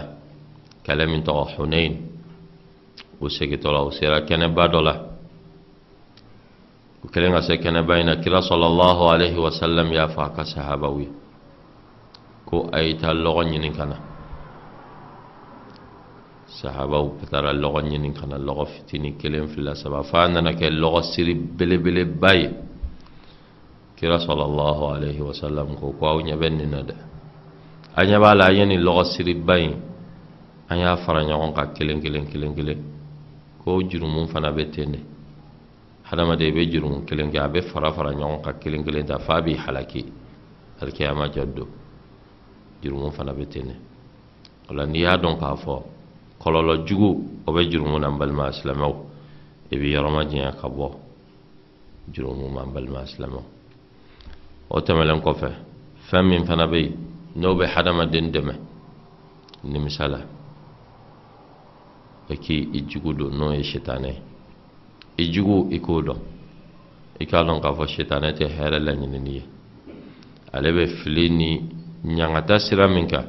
kɛlɛ 0.85 1.03
min 1.09 1.23
tɔgɔ 1.23 1.57
hunain 1.57 1.93
u 3.19 3.29
segintɔ 3.29 3.69
la 3.73 3.81
u 3.83 3.91
sera 3.91 4.21
kɛnɛba 4.21 4.63
dɔ 4.71 4.79
la 4.83 4.93
u 7.03 7.07
kɛlen 7.07 7.31
ka 7.33 7.41
se 7.41 7.57
kɛnɛba 7.57 7.99
in 7.99 8.05
na 8.05 8.15
kira 8.21 8.41
sɔlɔlahu 8.41 9.09
alayhi 9.13 9.37
wa 9.41 9.49
sallam 9.49 9.91
y'a 9.91 10.07
fɔ 10.07 10.21
a 10.21 10.29
ka 10.35 10.43
sahabaw 10.45 10.99
ye 11.01 11.22
ko 12.53 12.69
a 12.71 12.79
ye 12.85 12.93
taa 13.01 13.13
lɔgɔ 13.13 13.41
ɲini 13.49 13.69
ka 13.77 13.85
na 13.85 13.97
sahabaw 16.57 17.05
taara 17.31 17.51
lɔgɔ 17.53 17.79
ɲini 17.89 18.09
ka 18.13 18.25
na 18.27 18.37
lɔgɔ 18.37 18.65
fitinin 18.73 19.17
kelen 19.17 19.47
fila 19.47 19.73
saba 19.75 20.03
f'a 20.03 20.27
nana 20.27 20.51
kɛ 20.53 20.69
lɔgɔ 20.69 21.01
siri 21.11 21.33
belebeleba 21.33 22.31
ye 22.35 22.49
kira 23.97 24.17
sɔlɔlahu 24.19 24.83
alayhi 24.95 25.21
wa 25.21 25.33
sallam 25.33 25.67
ko 25.79 25.95
ko 25.97 26.03
aw 26.05 26.17
ɲɛ 26.21 26.35
bɛ 26.41 26.47
nin 26.57 26.69
na 26.69 26.81
dɛ 26.89 26.95
a 27.97 28.01
ɲɛ 28.05 28.17
b'a 28.23 28.35
la 28.35 28.45
an 28.49 28.55
ye 28.57 28.65
nin 28.65 28.81
lɔgɔ 28.81 29.03
siriba 29.13 29.55
in 29.59 29.73
an 30.69 30.97
fara 30.97 31.21
ɲɔgɔn 31.23 31.53
kan 31.55 31.67
kelen 31.73 31.99
kelen 32.03 32.25
kelen 32.31 32.53
kelen 32.55 32.79
ko 33.63 33.81
jurumu 33.89 34.27
fana 34.27 34.51
bɛ 34.51 34.69
ten 34.71 34.91
de 34.91 34.99
hadamaden 36.09 36.47
i 36.47 36.51
bɛ 36.51 36.71
jurumu 36.71 37.05
kelen 37.07 37.31
kɛ 37.31 37.39
a 37.45 37.49
bɛ 37.49 37.61
fara 37.71 37.91
fara 37.91 38.11
ɲɔgɔn 38.13 38.41
kan 38.43 38.53
kelen 38.61 38.83
kelen 38.85 39.05
ta 39.05 39.17
f'a 39.17 39.41
b'i 39.41 39.55
halaki 39.55 40.05
alikiyama 40.79 41.27
jɔ 41.33 41.45
jurumu 42.83 43.11
fana 43.11 43.33
bɛ 43.33 43.47
ten 43.47 43.67
de 43.67 43.75
o 44.69 44.73
la 44.73 44.85
n'i 44.85 44.99
y'a 44.99 45.17
dɔn 45.17 45.37
k'a 45.39 45.55
fɔ 45.55 45.83
kɔlɔlɔ 46.39 46.85
jugu 46.85 47.09
o 47.47 47.51
bɛ 47.51 47.69
jurumu 47.71 47.99
na 47.99 48.09
n 48.09 48.17
balima 48.17 48.51
silamɛw 48.51 48.93
i 49.71 49.75
bɛ 49.77 49.87
yɔrɔma 49.93 50.29
janya 50.29 50.51
ka 50.59 50.67
bɔ 50.67 50.91
jurumu 52.11 52.49
ma 52.49 52.63
n 52.63 52.73
balima 52.73 53.05
silamɛw 53.05 53.43
o 54.69 54.79
tɛmɛnen 54.81 55.21
kɔfɛ 55.21 55.49
fɛn 56.09 56.23
min 56.27 56.45
fana 56.45 56.67
bɛ 56.67 56.77
yen 56.81 56.93
n'o 57.35 57.55
bɛ 57.55 57.65
hadamaden 57.73 58.31
dɛmɛ 58.31 58.53
nimisa 59.63 60.07
la 60.07 60.19
i 62.29 62.35
k'i 62.37 62.85
jugu 62.87 63.13
don 63.13 63.31
n'o 63.31 63.53
ye 63.53 63.63
sitanɛ 63.63 64.09
ye 64.09 64.21
i 65.17 65.31
jugu 65.31 65.69
i 65.71 65.79
k'o 65.79 66.01
dɔn 66.01 66.19
i 67.19 67.25
k'a 67.25 67.43
dɔn 67.43 67.61
k'a 67.61 67.71
fɔ 67.73 67.87
sitanɛ 67.87 68.33
tɛ 68.33 68.45
hɛrɛ 68.47 68.79
laɲinini 68.79 69.31
ye 69.31 69.43
ale 70.51 70.71
bɛ 70.71 70.87
fili 71.01 71.29
ni 71.29 71.82
ɲangata 72.05 72.59
sira 72.59 72.87
min 72.87 73.07
kan 73.07 73.25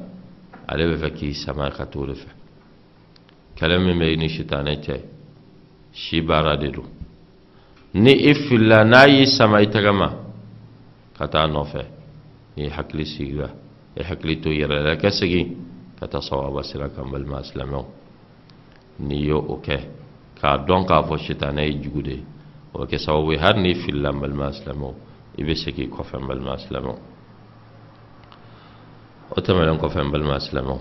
ale 0.66 0.84
bɛ 0.86 0.96
fɛ 1.02 1.10
k'i 1.16 1.34
sama 1.34 1.70
ka 1.70 1.84
t'o 1.86 2.06
de 2.06 2.14
fɛ 2.14 2.30
kɛlɛ 3.56 3.78
min 3.78 3.98
bɛ 3.98 4.06
i 4.12 4.16
ni 4.16 4.28
sitanɛ 4.28 4.80
cɛ 4.84 4.96
si 5.92 6.20
baara 6.20 6.56
de 6.56 6.70
don 6.70 6.88
ni 7.94 8.12
i 8.30 8.34
filila 8.34 8.84
n'a 8.84 9.06
y'i 9.06 9.26
sama 9.26 9.60
i 9.62 9.66
tɛgɛ 9.66 9.92
ma 9.92 10.08
ka 11.16 11.26
taa 11.28 11.46
nɔfɛ 11.46 11.82
n'i 12.56 12.68
hakili 12.68 13.04
sigira 13.06 13.48
i 13.96 14.02
hakili 14.02 14.40
to 14.40 14.48
yɛrɛ 14.48 14.82
la 14.82 14.96
ka 14.96 15.10
segin 15.10 15.56
ka 15.98 16.06
taa 16.06 16.20
sawaba 16.20 16.62
sira 16.64 16.88
kan 16.88 17.04
balima 17.10 17.42
silamɛw 17.44 17.84
n'i 18.98 19.26
ye 19.26 19.32
o 19.32 19.60
kɛ 19.62 19.76
k'a 20.40 20.58
dɔn 20.66 20.84
k'a 20.84 21.02
fɔ 21.06 21.16
sitanɛ 21.26 21.62
ye 21.68 21.80
jugu 21.82 22.02
de 22.02 22.14
ye 22.14 22.24
o 22.72 22.78
bɛ 22.80 22.86
kɛ 22.90 22.98
sababu 22.98 23.30
ye 23.32 23.38
hali 23.38 23.60
n'i 23.62 23.74
filila 23.74 24.10
balima 24.12 24.50
silamɛw 24.52 24.94
i 25.38 25.42
bɛ 25.44 25.54
segin 25.54 25.90
kɔfɛ 25.90 26.18
balima 26.26 26.58
silamɛw 26.58 27.13
o 29.36 29.40
tɛmɛnen 29.40 29.78
kɔfɛ 29.80 30.00
n 30.04 30.10
balima 30.12 30.40
silamɛw 30.40 30.80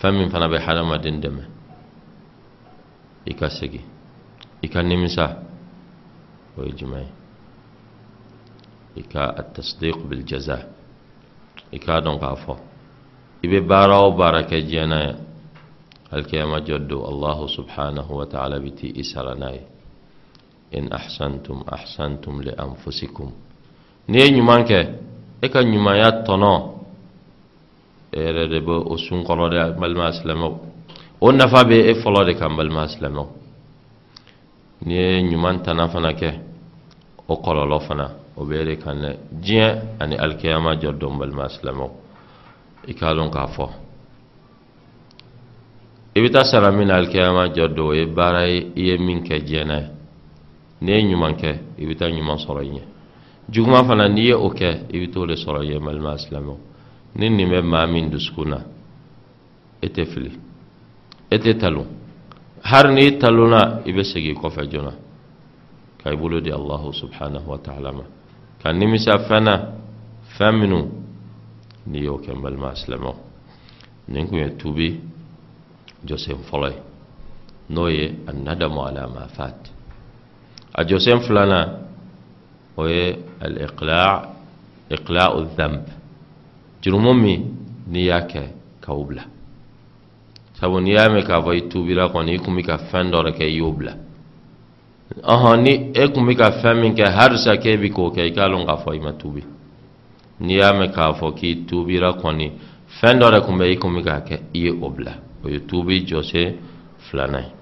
fɛn 0.00 0.12
min 0.18 0.30
fana 0.30 0.46
bɛ 0.48 0.58
hadamaden 0.66 1.20
dɛmɛ 1.22 1.44
i 3.26 3.32
ka 3.34 3.48
segin 3.48 3.86
i 4.62 4.68
ka 4.68 4.80
nimisa 4.82 5.26
o 6.56 6.62
ye 6.64 6.72
jumɛn 6.72 7.00
ye 7.06 7.12
إكا 8.98 9.38
التصديق 9.38 9.98
بالجزاء. 10.06 10.62
إكا 11.74 11.98
دون 11.98 12.18
قافو 12.18 12.54
إبي 13.44 13.60
بارا 13.60 13.98
وبارك 13.98 14.54
جينا 14.54 15.18
الكيما 16.14 16.58
جدو 16.58 17.08
الله 17.08 17.46
سبحانه 17.46 18.12
وتعالى 18.12 18.58
بتي 18.58 19.00
إسرناي 19.00 19.60
إن 20.74 20.92
أحسنتم 20.92 21.64
أحسنتم 21.72 22.42
لأنفسكم. 22.42 23.32
نيه 24.08 24.30
نيمان 24.30 24.64
كي 24.64 24.94
إكا 25.44 25.62
نيمايات 25.62 26.26
e 28.14 28.20
yɛrɛ 28.24 28.48
de 28.48 28.60
bɛ 28.60 28.74
o 28.92 28.96
sun 28.96 29.24
kɔnɔ 29.24 29.48
dɛ 29.50 29.60
balima 29.78 30.12
silamɛw 30.12 30.54
o 31.20 31.32
nafa 31.32 31.64
bɛ 31.64 31.76
e 31.90 31.94
fɔlɔ 32.02 32.24
de 32.26 32.34
kan 32.38 32.54
balima 32.56 32.86
silamɛw 32.88 33.26
n'i 34.86 34.94
ye 34.94 35.22
ɲuman 35.30 35.62
tana 35.64 35.88
fana 35.88 36.12
kɛ 36.12 36.30
o 37.26 37.34
kɔlɔlɔ 37.34 37.80
fana 37.86 38.06
o 38.36 38.44
bɛ 38.44 38.54
e 38.60 38.64
de 38.64 38.76
kan 38.76 38.94
dɛ 39.02 39.10
diɲɛ 39.32 39.68
ani 40.00 40.16
alikiyama 40.16 40.76
jɔ 40.80 40.92
dɔn 40.98 41.18
balima 41.18 41.48
silamɛw 41.48 41.90
i 42.86 42.92
k'a 42.94 43.14
dɔn 43.14 43.30
k'a 43.30 43.46
fɔ 43.48 43.66
i 46.16 46.20
bɛ 46.20 46.30
taa 46.30 46.44
sara 46.44 46.70
min 46.70 46.86
na 46.86 46.94
alikiyama 46.98 47.48
jɔ 47.48 47.66
dɔn 47.74 47.86
o 47.88 47.92
ye 47.94 48.06
baara 48.06 48.46
ye 48.46 48.72
i 48.76 48.82
ye 48.88 48.98
min 48.98 49.22
kɛ 49.24 49.42
diɲɛ 49.42 49.64
na 49.66 49.78
ye 49.80 49.88
n'i 50.82 50.92
ye 50.92 51.02
ɲuman 51.14 51.34
kɛ 51.34 51.50
i 51.78 51.84
bɛ 51.86 51.96
taa 51.98 52.10
ɲuman 52.10 52.38
sɔrɔ 52.38 52.62
i 52.62 52.70
ɲɛ 52.70 52.82
juguman 53.50 53.84
fana 53.88 54.08
n'i 54.08 54.26
ye 54.26 54.34
o 54.34 54.48
kɛ 54.50 54.86
i 54.92 54.96
bɛ 55.00 55.10
t'o 55.12 55.26
de 55.26 55.34
sɔrɔ 55.34 55.64
i 55.64 55.72
ye 55.72 55.78
balima 55.80 56.16
silamɛw 56.16 56.73
ni 57.16 57.28
nin 57.30 57.48
bɛ 57.48 57.60
maa 57.62 57.86
min 57.86 58.10
dusukun 58.10 58.48
na 58.48 58.58
e 59.80 59.88
tɛ 59.88 60.04
fili 60.12 60.32
e 61.30 61.36
tɛ 61.38 61.58
talon 61.60 61.86
hari 62.62 62.94
n'i 62.94 63.18
talonna 63.18 63.80
i 63.84 63.92
bɛ 63.92 64.02
segin 64.04 64.34
kɔfɛ 64.40 64.62
joona 64.70 64.92
ka 66.02 66.10
i 66.12 66.16
bolo 66.16 66.40
di 66.40 66.50
alahu 66.50 66.92
subhanahu 66.92 67.46
wa 67.52 67.58
ta'ala 67.58 67.92
ma 67.92 68.04
ka 68.62 68.72
nimisa 68.72 69.18
fɛn 69.28 69.42
na 69.44 69.54
fɛn 70.36 70.52
minnu 70.58 70.80
n'i 71.86 72.00
y'o 72.06 72.18
kɛ 72.18 72.32
n 72.34 72.40
balima 72.42 72.74
silamɛw 72.74 73.14
nin 74.08 74.26
kun 74.28 74.38
ye 74.38 74.48
tuubi 74.58 75.00
jɔsen 76.06 76.38
fɔlɔ 76.50 76.68
ye 76.72 76.80
n'o 77.70 77.88
ye 77.88 78.06
a 78.26 78.32
nadamu 78.32 78.80
ala 78.88 79.06
ma 79.08 79.26
fat 79.28 79.60
a 80.74 80.84
jɔsen 80.84 81.20
filanan 81.26 81.66
o 82.76 82.86
ye 82.86 83.16
al-iqla' 83.40 84.28
iqla'u 84.90 85.44
dhanb 85.56 85.84
jurumu 86.84 87.14
min 87.14 87.40
n'i 87.88 88.04
y'a 88.04 88.20
kɛ 88.20 88.42
k'o 88.82 89.04
bila 89.08 89.24
sabu 90.60 90.80
n'i 90.80 90.92
y'a 90.92 91.08
mɛn 91.08 91.24
k'a 91.24 91.40
fɔ 91.40 91.54
i 91.56 91.68
tubira 91.68 92.08
kɔni 92.12 92.34
i 92.34 92.38
kun 92.38 92.54
bɛ 92.56 92.62
ka 92.62 92.76
fɛn 92.90 93.10
dɔ 93.10 93.24
de 93.24 93.30
kɛ 93.32 93.44
i 93.44 93.56
y'o 93.56 93.72
bila 93.72 93.92
ɔhɔn 95.22 95.62
ni 95.62 95.72
e 95.94 96.08
kun 96.12 96.26
bɛ 96.26 96.36
ka 96.36 96.50
fɛn 96.60 96.80
min 96.80 96.94
kɛ 96.94 97.04
halisa 97.16 97.56
k'e 97.56 97.76
bɛ 97.80 97.88
k'o 97.90 98.10
kɛ 98.14 98.22
i 98.28 98.32
k'a 98.32 98.48
dɔn 98.48 98.66
k'a 98.66 98.76
fɔ 98.84 98.94
i 98.96 99.00
ma 99.00 99.12
tubi 99.12 99.42
n'i 100.40 100.54
y'a 100.54 100.72
mɛn 100.72 100.92
k'a 100.92 101.14
fɔ 101.14 101.34
k'i 101.34 101.64
tubira 101.64 102.12
kɔni 102.12 102.52
fɛn 103.00 103.18
dɔ 103.18 103.30
de 103.32 103.40
kun 103.46 103.56
bɛ 103.58 103.64
i 103.72 103.76
kun 103.78 103.92
bɛ 103.96 104.02
k'a 104.04 104.20
kɛ 104.28 104.36
i 104.52 104.58
ye 104.58 104.70
o 104.70 104.90
bila 104.90 105.14
o 105.42 105.48
ye 105.48 105.60
tubi 105.60 106.04
jɔsen 106.04 106.56
filanan 107.08 107.44
ye 107.44 107.52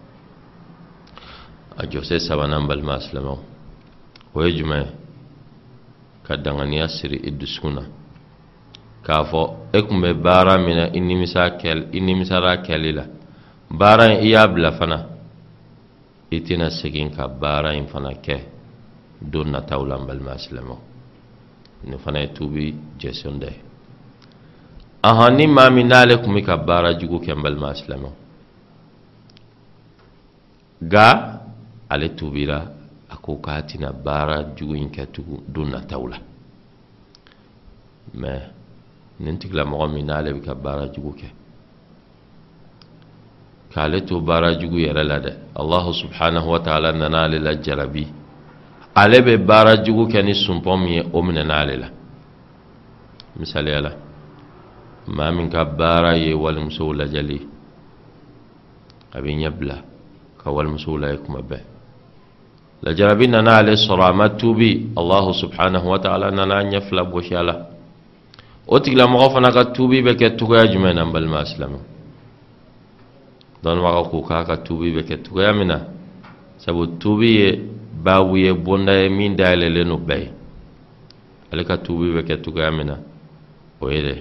a 1.79 1.87
jɔsen 1.87 2.19
sabanan 2.19 2.67
balima 2.67 2.99
silamɛw 2.99 3.38
o 4.35 4.43
ye 4.45 4.50
jumɛn 4.59 4.83
ye 4.83 4.91
ka 6.25 6.37
danganiya 6.37 6.88
siri 6.88 7.21
i 7.25 7.31
dusukun 7.31 7.75
na 7.75 8.01
k'a 9.04 9.25
fɔ 9.25 9.42
e 9.73 9.78
kun 9.87 10.00
bɛ 10.00 10.11
baara 10.14 10.59
min 10.59 10.76
na 10.76 10.85
i 10.92 11.00
nimisa 11.00 11.50
kɛli 11.61 11.85
i 11.92 12.00
nimisara 12.00 12.56
kɛli 12.62 12.92
la. 12.92 13.04
Baara 13.71 14.04
in 14.12 14.21
i 14.25 14.28
y'a 14.28 14.47
bila 14.49 14.73
fana 14.73 14.99
i 16.30 16.38
tɛna 16.40 16.71
segin 16.71 17.11
ka 17.11 17.26
baara 17.28 17.73
in 17.75 17.87
fana 17.87 18.11
kɛ 18.25 18.37
don 19.21 19.50
nataw 19.50 19.85
la 19.87 19.97
n 19.99 20.06
balima 20.06 20.38
silamɛw. 20.38 20.78
Nin 21.85 21.99
fana 21.99 22.21
ye 22.21 22.28
tubi 22.32 22.75
jɛsɔn 22.99 23.38
dɔ 23.40 23.47
ye. 23.50 23.61
Ahan 25.02 25.37
ni 25.37 25.47
maa 25.47 25.71
min 25.71 25.88
n'ale 25.88 26.16
kun 26.23 26.32
bɛ 26.35 26.44
ka 26.44 26.56
baara 26.56 26.94
jugu 26.98 27.18
kɛ 27.18 27.33
n 27.37 27.42
balima 27.42 27.74
silamɛw. 27.74 28.12
Nka 30.83 31.07
ale 31.90 32.09
tubira 32.14 32.59
a 33.11 33.16
ko 33.16 33.40
k'a 33.42 33.62
tɛna 33.62 33.92
baara 33.92 34.55
jugu 34.57 34.74
in 34.77 34.90
kɛ 34.90 35.07
tugun 35.12 35.42
don 35.48 35.70
nataw 35.70 36.07
la. 36.09 36.18
Mɛ 38.14 38.62
nin 39.20 39.38
tigilamɔgɔ 39.38 39.87
min 39.92 40.07
n'ale 40.07 40.33
bɛ 40.35 40.40
ka 40.44 40.55
baara 40.55 40.87
jugu 40.92 41.12
kɛ 41.20 41.29
k'ale 43.72 44.05
to 44.07 44.20
baara 44.20 44.55
jugu 44.61 44.77
yɛrɛ 44.79 45.03
la 45.05 45.18
dɛ 45.20 45.33
allahu 45.57 45.92
subhanahu 45.92 46.48
wa 46.48 46.59
ta'ala 46.61 46.92
nana 46.92 47.22
ale 47.25 47.38
la 47.38 47.55
jarabi 47.61 48.07
ale 48.94 49.18
bɛ 49.22 49.37
baara 49.46 49.77
jugu 49.85 50.07
kɛ 50.12 50.22
ni 50.25 50.35
sunpɔn 50.35 50.79
min 50.83 50.92
ye 50.92 51.03
o 51.12 51.22
minɛ 51.22 51.42
n'ale 51.44 51.77
la 51.83 51.88
misaliya 53.38 53.81
la 53.81 53.90
maa 55.07 55.31
min 55.33 55.48
ka 55.51 55.64
baara 55.64 56.16
ye 56.16 56.33
walimusow 56.35 56.92
lajɛli 56.92 57.40
a 59.14 59.20
bɛ 59.20 59.31
ɲɛ 59.38 59.51
bila 59.59 59.77
ka 60.42 60.51
walimusow 60.51 60.96
lajɛ 60.98 61.16
kuma 61.25 61.40
bɛɛ 61.40 61.61
lajarabi 62.83 63.29
nana 63.29 63.57
ale 63.59 63.72
sɔrɔ 63.77 64.05
a 64.11 64.12
ma 64.12 64.29
tuubi 64.31 64.90
allahu 64.96 65.33
subhanahu 65.35 65.87
wa 65.88 65.98
ta'ala 65.98 66.31
nana 66.31 66.62
ɲɛ 66.64 66.81
fila 66.88 67.05
gosi 67.05 67.35
a 67.35 67.42
la 67.42 67.71
o 68.66 68.79
tigilamɔgɔ 68.79 69.33
fana 69.33 69.51
ka 69.53 69.64
tuubi 69.72 70.03
bɛ 70.03 70.14
kɛ 70.14 70.37
cogoya 70.38 70.66
jumɛn 70.70 70.94
na 70.94 71.03
n 71.05 71.12
balima 71.12 71.44
silamɛ 71.44 71.79
dɔnnibaga 73.62 74.03
ko 74.11 74.22
k'a 74.22 74.44
ka 74.46 74.57
tuubi 74.64 74.92
bɛ 74.94 75.03
kɛ 75.09 75.16
cogoya 75.25 75.53
min 75.53 75.68
na 75.68 75.79
sabu 76.59 76.87
tuubi 76.98 77.29
ye 77.38 77.61
baabu 78.05 78.37
ye 78.37 78.53
bonda 78.53 78.92
ye 79.03 79.09
min 79.09 79.35
dayɛlɛlen 79.37 79.87
no 79.88 79.96
bɛɛ 79.98 80.18
ye 80.20 80.31
ale 81.53 81.64
ka 81.64 81.77
tuubi 81.79 82.12
bɛ 82.14 82.22
kɛ 82.27 82.42
cogoya 82.44 82.70
min 82.70 82.87
na 82.87 82.96
o 83.81 83.88
ye 83.90 84.01
dɛ 84.03 84.14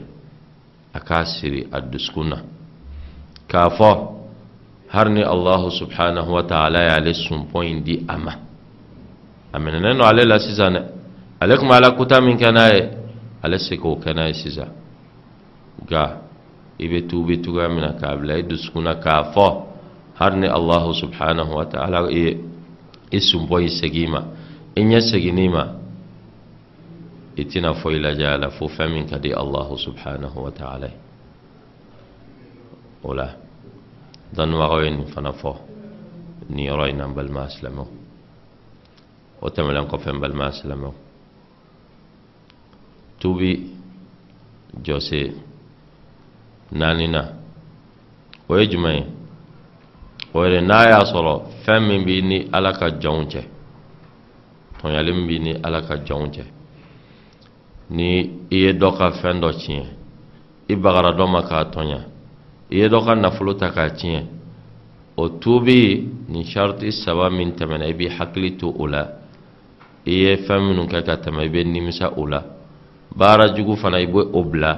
a 0.94 1.00
k'a 1.00 1.26
siri 1.26 1.68
a 1.72 1.80
dusukun 1.82 2.30
na 2.30 2.38
k'a 3.48 3.70
fɔ 3.70 3.90
hari 4.90 5.12
ni 5.14 5.22
allahu 5.24 5.70
subhanahu 5.72 6.30
wa 6.32 6.44
ta'ala 6.44 6.80
y'ale 6.90 7.14
sunpɔ 7.14 7.64
in 7.64 7.82
di 7.84 8.04
a 8.08 8.18
ma 8.18 8.34
a 9.54 9.60
minɛnen 9.60 9.98
don 9.98 10.08
ale 10.08 10.26
la 10.26 10.40
sisan 10.40 10.74
dɛ 10.74 10.82
ale 11.40 11.58
tun 11.58 11.68
b'a 11.68 11.80
la 11.80 11.92
kuta 11.92 12.20
min 12.22 12.38
kɛ 12.38 12.52
n'a 12.52 12.74
ye 12.74 13.01
ale 13.44 13.58
se 13.60 13.78
k'o 13.78 13.96
kɛ 14.04 14.14
n'a 14.14 14.28
ye 14.28 14.34
sisan 14.34 14.72
nka 15.84 16.04
i 16.80 16.86
bɛ 16.88 17.08
tuubi 17.10 17.42
cogoya 17.44 17.70
min 17.70 17.82
na 17.82 17.94
k'a 17.94 18.18
bila 18.18 18.38
i 18.38 18.44
dusukun 18.44 18.84
na 18.84 18.96
k'a 18.96 19.34
fɔ 19.34 19.48
hari 20.20 20.38
ni 20.40 20.48
allahu 20.48 20.94
subhanahu 20.94 21.52
wa 21.54 21.66
ta'ala 21.66 22.10
ye 22.12 22.38
i 23.12 23.20
sunbɔ 23.20 23.56
i 23.64 23.70
segin 23.70 24.10
ma 24.12 24.22
i 24.76 24.82
ɲɛ 24.82 25.00
seginni 25.02 25.50
ma 25.50 25.64
i 27.38 27.44
tɛna 27.46 27.74
foyi 27.74 28.00
lajɛ 28.00 28.26
a 28.34 28.38
la 28.38 28.50
fo 28.50 28.68
fɛn 28.68 28.90
min 28.94 29.06
ka 29.08 29.18
di 29.18 29.32
allahu 29.34 29.78
subhanahu 29.78 30.38
wa 30.46 30.52
ta'ala 30.52 30.88
ye 30.88 30.98
o 33.04 33.14
la 33.14 33.28
dɔnnibagaw 34.36 34.84
ye 34.84 34.90
nin 34.90 35.08
fana 35.14 35.32
fɔ 35.34 35.52
nin 36.50 36.66
yɔrɔ 36.70 36.90
in 36.90 36.98
na 36.98 37.06
n 37.08 37.14
balima 37.14 37.50
silamɛw 37.50 37.88
o 39.42 39.48
tɛmɛnen 39.50 39.88
kɔfɛ 39.90 40.10
n 40.14 40.20
balima 40.20 40.52
silamɛw 40.52 40.94
tubi 43.22 43.52
jɔse 44.84 45.22
naani 46.72 47.08
na 47.08 47.22
o 48.50 48.58
ye 48.58 48.68
jumɛn 48.68 48.96
ye 48.96 49.06
o 50.34 50.46
ye 50.46 50.62
n'a 50.62 50.90
y'a 50.90 51.06
sɔrɔ 51.06 51.34
fɛn 51.64 51.80
min 51.88 52.04
b'i 52.04 52.22
ni 52.22 52.48
ala 52.52 52.72
ka 52.74 52.88
jɔnw 52.90 53.28
cɛ 53.32 53.42
tɔɲali 54.80 55.12
min 55.14 55.28
b'i 55.28 55.40
ni 55.40 55.52
ala 55.64 55.82
ka 55.82 55.96
jɔnw 55.98 56.30
cɛ 56.34 56.44
ni 57.92 58.08
i 58.50 58.58
ye 58.64 58.74
dɔ 58.74 58.90
ka 58.98 59.12
fɛn 59.12 59.40
dɔ 59.40 59.50
tiɲɛ 59.62 59.86
i 60.70 60.76
bagara 60.76 61.12
dɔ 61.14 61.26
ma 61.28 61.42
k'a 61.44 61.66
tɔɲa 61.66 62.00
i 62.72 62.76
ye 62.78 62.88
dɔ 62.90 63.06
ka 63.06 63.16
nafolo 63.16 63.54
ta 63.54 63.70
k'a 63.70 63.90
tiɲɛ 63.90 64.26
o 65.18 65.30
tubi 65.40 66.10
ni 66.30 66.44
sariti 66.46 66.92
saba 66.92 67.30
min 67.30 67.52
tɛmɛna 67.52 67.86
i 67.86 67.94
b'i 67.94 68.10
hakili 68.10 68.58
to 68.58 68.74
o 68.80 68.88
la 68.88 69.04
i 70.06 70.12
ye 70.12 70.38
fɛn 70.38 70.60
minnu 70.66 70.88
kɛ 70.88 71.04
ka 71.04 71.16
tɛmɛ 71.18 71.42
i 71.46 71.50
bɛ 71.50 71.64
nimisa 71.66 72.14
o 72.18 72.26
la 72.26 72.42
baara 73.16 73.54
jugu 73.56 73.76
fana 73.78 74.00
i 74.00 74.08
bɛ 74.08 74.22
o 74.34 74.44
bila 74.44 74.72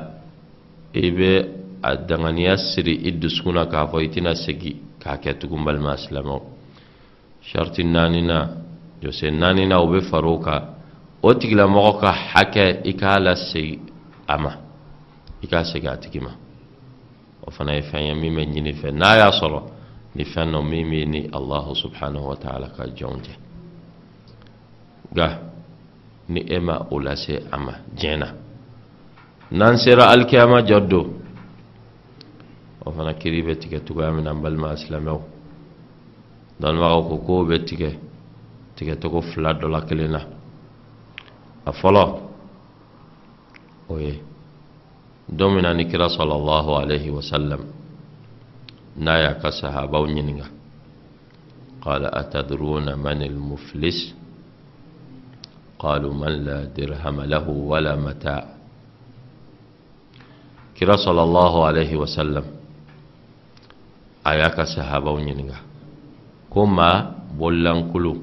i 0.93 1.12
bɛ 1.12 1.30
a 1.82 1.96
danganiya 1.98 2.58
siri 2.58 2.93
i 3.08 3.12
dusukun 3.12 3.54
na 3.56 3.65
k'a 3.65 3.88
fɔ 3.88 4.02
i 4.04 4.10
tɛna 4.10 4.36
segin 4.36 4.78
k'a 5.00 5.17
kɛ 5.17 5.38
tugun 5.39 5.63
balima 5.65 5.98
silamɛw 5.98 6.41
sariti 7.52 7.84
naaninan 7.84 8.50
jɔsen 9.02 9.38
naaninan 9.39 9.80
o 9.80 9.88
bɛ 9.88 10.02
fara 10.10 10.28
o 10.28 10.38
kan 10.39 10.62
o 11.22 11.34
tigilamɔgɔ 11.34 12.00
ka 12.00 12.12
hakɛ 12.12 12.82
i 12.86 12.93
k'a 12.93 13.19
lasegin 13.19 13.80
a 14.28 14.38
ma 14.38 14.52
i 15.43 15.48
k'a 15.48 15.63
segin 15.65 15.91
a 15.91 15.98
tigi 15.98 16.19
ma 16.19 16.32
o 17.46 17.52
fana 17.52 17.74
ye 17.76 17.82
fɛn 17.82 18.02
ye 18.08 18.13
min 18.15 18.34
bɛ 18.36 18.43
ɲini 18.54 18.74
fɛ 18.82 18.91
n'a 18.91 19.17
y'a 19.17 19.30
sɔrɔ 19.32 19.62
ni 20.15 20.24
fɛn 20.24 20.52
dɔ 20.52 20.62
min 20.63 20.86
bɛ 20.89 21.08
ni 21.08 21.28
alahu 21.32 21.76
subhanahu 21.76 22.26
wa 22.30 22.36
ta'ala 22.36 22.67
ka 22.76 22.84
jɔnw 22.86 23.19
cɛ 23.26 23.34
nka 25.12 25.53
ni 26.29 26.41
e 26.47 26.59
ma 26.59 26.88
o 26.91 26.99
lase 26.99 27.43
a 27.51 27.57
ma 27.57 27.73
diɲɛ 27.95 28.17
na 28.17 28.27
n'an 29.51 29.77
sera 29.77 30.09
alikiyama 30.09 30.62
jɔ 30.62 30.79
don 30.88 31.07
o 32.86 32.91
fana 32.91 33.13
kiri 33.13 33.41
bɛ 33.43 33.53
tigɛ 33.62 33.79
cogoya 33.86 34.12
min 34.12 34.23
na 34.23 34.31
n 34.33 34.41
balima 34.41 34.75
silamɛw 34.75 35.19
dɔnnibagaw 36.59 37.01
ko 37.09 37.17
kow 37.25 37.45
bɛ 37.45 37.63
tigɛ 37.67 37.89
tigɛcogo 38.75 39.21
fila 39.21 39.53
dɔ 39.53 39.67
la 39.69 39.81
kelen 39.81 40.12
na 40.12 40.21
أفلا 41.67 42.19
وي 43.89 44.13
دومنا 45.29 45.73
نكرا 45.73 46.07
صلى 46.07 46.36
الله 46.36 46.79
عليه 46.79 47.12
وسلم 47.12 47.59
نايا 48.97 49.31
كسهابا 49.43 49.97
ونينغا 49.97 50.47
قال 51.81 52.05
أتدرون 52.05 52.99
من 52.99 53.21
المفلس 53.23 54.13
قالوا 55.84 56.13
من 56.13 56.34
لا 56.48 56.58
درهم 56.78 57.17
له 57.34 57.46
ولا 57.50 57.96
متاع. 57.96 58.43
كرا 60.78 60.96
صلى 60.96 61.24
الله 61.24 61.54
عليه 61.65 61.91
وسلم 62.02 62.46
أياك 64.28 64.58
سهابا 64.63 65.10
ونينغا 65.15 65.60
كما 66.54 66.89
بولان 67.39 67.80
كلو 67.93 68.13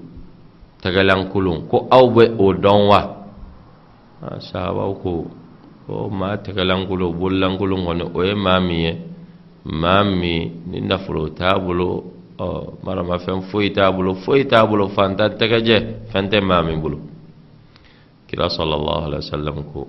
تغلان 0.83 1.23
كلو 1.33 1.53
كو 1.71 1.79
أو 1.93 2.05
بي 2.15 2.25
أو 2.41 2.53
دونوا 2.53 3.03
سهابا 4.51 4.85
وكو 4.91 5.15
كما 5.87 6.31
تغلان 6.45 6.81
كلو 6.91 7.07
بولان 7.21 7.53
كلو 7.61 7.77
ونو 7.89 8.07
أوي 8.17 8.35
مامي 8.35 8.83
مامي 9.83 10.37
نينفرو 10.71 11.29
تابلو 11.41 11.91
أو 12.41 12.75
مرمى 12.85 13.17
فن 13.25 13.41
فوي 13.49 13.69
تابلو 13.79 14.15
فوي 14.25 14.45
تابلو 14.45 14.89
فانتا 14.97 15.29
تغجي 15.41 15.79
فانتا 16.11 16.41
مامي 16.41 16.77
بلو 16.83 16.99
kira 18.31 18.47
sallallahu 18.49 19.03
alaihi 19.11 19.23
wasallam 19.27 19.57
ko 19.73 19.81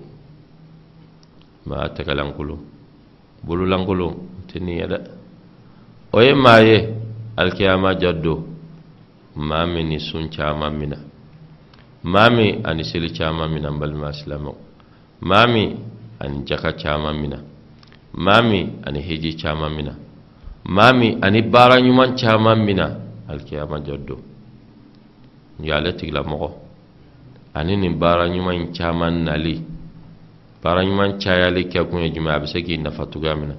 maa 1.66 1.86
tɛgɛlankulu 1.94 2.54
bololankulu 3.46 4.06
tɛ 4.50 4.58
nin 4.60 4.76
ye 4.82 4.86
dɛ 4.92 4.98
o 6.12 6.18
ye 6.20 6.34
maa 6.34 6.58
ye 6.60 6.78
alikiyama 7.36 7.94
ja 8.00 8.12
don 8.12 8.52
maa 9.36 9.66
min 9.66 9.88
ni 9.88 9.98
sun 10.00 10.28
caman 10.28 10.70
mina. 10.76 10.96
Maa 12.02 12.30
min 12.30 12.60
ani 12.66 12.84
seli 12.84 13.10
caman 13.12 13.48
mina 13.50 13.70
silamɛw 14.12 14.54
maa 15.20 15.46
min 15.46 15.76
ani 16.20 16.44
jaka 16.46 16.72
caman 16.72 17.16
mina. 17.20 17.38
Maa 18.14 18.42
min 18.42 18.82
ani 18.86 19.00
hiji 19.00 19.36
caman 19.40 19.72
mina. 19.74 19.94
Maa 20.68 20.92
min 20.92 21.18
ani 21.22 21.42
baara 21.42 21.76
ɲuman 21.80 22.16
caman 22.16 22.58
mina. 22.64 22.98
Alikiyama 23.28 23.78
jɔ 23.80 23.96
don 24.06 24.20
ye 25.62 25.72
ale 25.72 25.92
tigilamɔgɔ 25.96 26.50
ani 27.54 27.76
nin 27.76 27.98
baara 27.98 28.28
ɲuman 28.28 28.72
caman 28.72 29.24
nali. 29.24 29.72
Baara 30.62 30.84
ɲuman 30.84 31.18
cayali 31.18 31.68
kɛ 31.68 31.84
kun 31.90 32.00
ye 32.02 32.12
jumɛn 32.12 32.34
a 32.34 32.38
bɛ 32.38 32.46
se 32.46 32.62
k'i 32.62 32.78
nafa 32.78 33.06
cogoya 33.06 33.34
min 33.34 33.48
na 33.48 33.54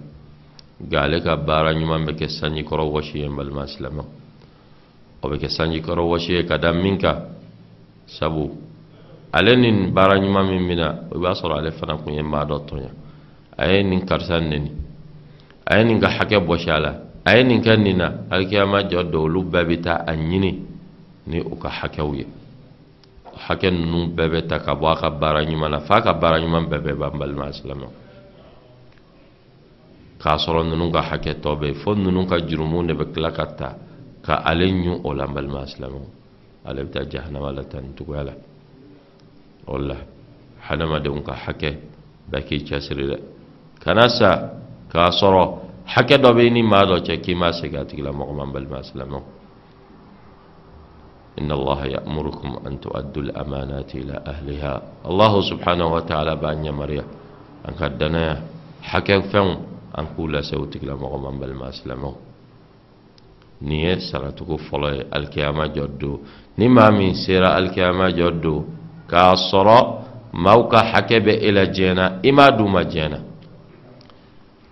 nka 0.79 1.01
ale 1.01 1.21
ka 1.21 1.36
baara 1.36 1.73
ɲuman 1.73 2.06
bɛ 2.06 2.15
kɛ 2.15 2.29
sanji 2.29 2.63
wɔsi 2.63 3.17
ye 3.19 3.27
balima 3.27 3.67
silamɛw 3.67 4.06
o 5.21 5.27
bɛ 5.29 5.38
kɛ 5.38 5.49
sanji 5.49 5.82
wɔsi 5.82 6.32
ye 6.32 6.45
ka 6.45 6.58
da 6.58 6.71
min 6.71 6.97
kan 6.97 7.27
sabu 8.08 8.51
ale 9.34 9.56
nin 9.58 9.91
baara 9.91 10.17
ɲuman 10.17 10.47
min 10.47 10.60
mina 10.65 11.03
o 11.12 11.19
b'a 11.19 11.34
sɔrɔ 11.34 11.58
ale 11.58 11.71
fana 11.71 11.97
kun 11.97 12.13
ye 12.13 12.21
maa 12.21 12.45
dɔ 12.45 12.65
tɔɲa 12.67 12.89
a 13.58 13.67
ye 13.67 13.84
nin 13.84 14.06
karisa 14.06 14.39
neni 14.39 14.71
a 15.65 15.77
ye 15.77 15.84
nin 15.84 15.99
ka 15.99 16.08
hakɛ 16.08 16.39
bɔsi 16.39 16.69
a 16.69 16.79
la 16.79 16.93
a 17.25 17.36
ye 17.36 17.43
nin 17.43 17.62
kɛ 17.62 17.77
nin 17.77 17.97
na 17.97 18.12
alikiyama 18.29 18.84
jɔ 18.89 19.12
dɔ 19.12 19.17
olu 19.17 19.43
bɛɛ 19.43 19.65
bɛ 19.67 19.82
taa 19.82 20.03
a 20.08 20.13
ɲini 20.15 20.60
ni 21.27 21.39
u 21.41 21.56
ka 21.60 21.67
hakɛw 21.67 22.15
ye 22.15 22.25
hakɛ 23.36 23.69
ninnu 23.72 24.08
bɛɛ 24.15 24.30
bɛ 24.32 24.39
ta 24.48 24.60
ka 24.60 24.74
bɔ 24.76 24.88
a 24.91 24.96
ka 24.96 25.10
baara 25.10 25.43
ɲuman 25.46 25.69
na 25.72 25.80
f'a 25.80 26.02
ka 26.02 26.13
baara 26.13 26.39
ɲuman 26.39 26.65
bɛɛ 26.69 26.82
bɛ 26.86 26.93
ban 27.00 27.12
balima 27.19 27.52
silamɛw 27.52 27.89
k'a 30.22 30.38
sɔrɔ 30.38 30.62
ninnu 30.69 30.91
ka 30.91 31.02
hakɛ 31.02 31.34
tɔ 31.41 31.56
bɛ 31.60 31.74
fo 31.84 31.93
ninnu 31.96 32.26
ka 32.28 32.38
jurumu 32.48 32.84
de 32.88 32.93
bɛ 32.93 33.06
tila 33.13 33.32
ka 33.32 33.46
ta 33.56 33.76
ka 34.24 34.36
ale 34.46 34.65
ɲun 34.72 35.02
o 35.04 35.13
la 35.13 35.28
balima 35.28 35.65
silamɛw 35.65 36.06
ale 36.65 36.84
bɛ 36.86 36.89
taa 36.91 37.06
jahanama 37.10 37.52
la 37.52 37.63
tan 37.63 37.82
nin 37.84 37.93
cogoya 37.96 38.24
la 38.24 38.34
o 39.67 39.78
la 39.78 39.96
hadamadenw 40.69 41.24
ka 41.24 41.34
hakɛ 41.34 41.69
bɛɛ 42.32 42.41
k'i 42.48 42.63
cɛsiri 42.63 43.06
dɛ 43.12 43.17
kana 43.84 44.08
sa 44.10 44.30
k'a 44.91 45.10
sɔrɔ 45.12 45.43
hakɛ 45.86 46.17
dɔ 46.22 46.30
bɛ 46.34 46.52
ni 46.52 46.62
maa 46.63 46.86
dɔ 46.86 47.02
cɛ 47.06 47.19
k'i 47.22 47.36
ma 47.36 47.52
segin 47.52 47.80
a 47.82 47.86
tigilamɔgɔ 47.86 48.34
ma 48.36 48.46
balima 48.46 48.80
silamɛw 48.84 49.22
إن 51.34 51.52
الله 51.52 51.86
يأمركم 51.86 52.50
أن 52.67 52.82
تؤدوا 52.82 53.24
الأمانات 53.24 53.96
إلى 53.96 54.15
أهلها. 54.28 54.74
الله 55.10 55.34
سبحانه 55.41 55.88
وتعالى 55.93 56.36
بأن 56.36 56.65
يمريا. 56.65 57.06
أن 57.69 57.74
قدنا 57.74 58.41
حكى 58.82 59.22
فهم. 59.22 59.58
أن 60.00 60.06
كل 60.17 60.43
سوتك 60.43 60.84
لما 60.84 61.08
غمان 61.08 61.39
بالما 61.39 61.69
أسلموا 61.69 62.13
نية 63.62 63.98
سرتك 63.98 64.50
فلا 64.69 65.17
الكيامة 65.17 65.65
جدو. 65.65 66.19
نما 66.60 66.89
من 66.89 67.13
سيرة 67.13 67.58
الكيامة 67.58 68.10
جدو. 68.10 68.63
كاسرة 69.10 69.80
موقع 70.34 70.82
حكى 70.93 71.17
إلى 71.17 71.65
جينا. 71.65 72.22
إما 72.26 72.50
دوما 72.50 72.84
جينا. 72.84 73.19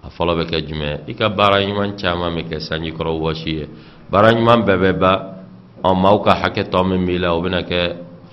أفلا 0.03 0.33
بك 0.33 0.53
جمع 0.55 1.09
إكا 1.09 1.27
بارا 1.27 1.57
يمان 1.57 1.97
چاما 1.97 2.29
مكا 2.29 2.59
سانجي 2.59 2.91
كرو 2.91 3.29
وشيه 3.29 3.67
بارا 4.11 4.29
يمان 4.29 4.61
بببا. 4.61 5.40
Ɔn 5.83 5.95
maaw 6.01 6.17
ka 6.23 6.33
hakɛ 6.41 6.63
tɔ 6.71 6.83
min 6.85 7.05
b'i 7.05 7.17
la 7.17 7.33
o 7.33 7.41
bɛna 7.41 7.63
kɛ 7.63 7.79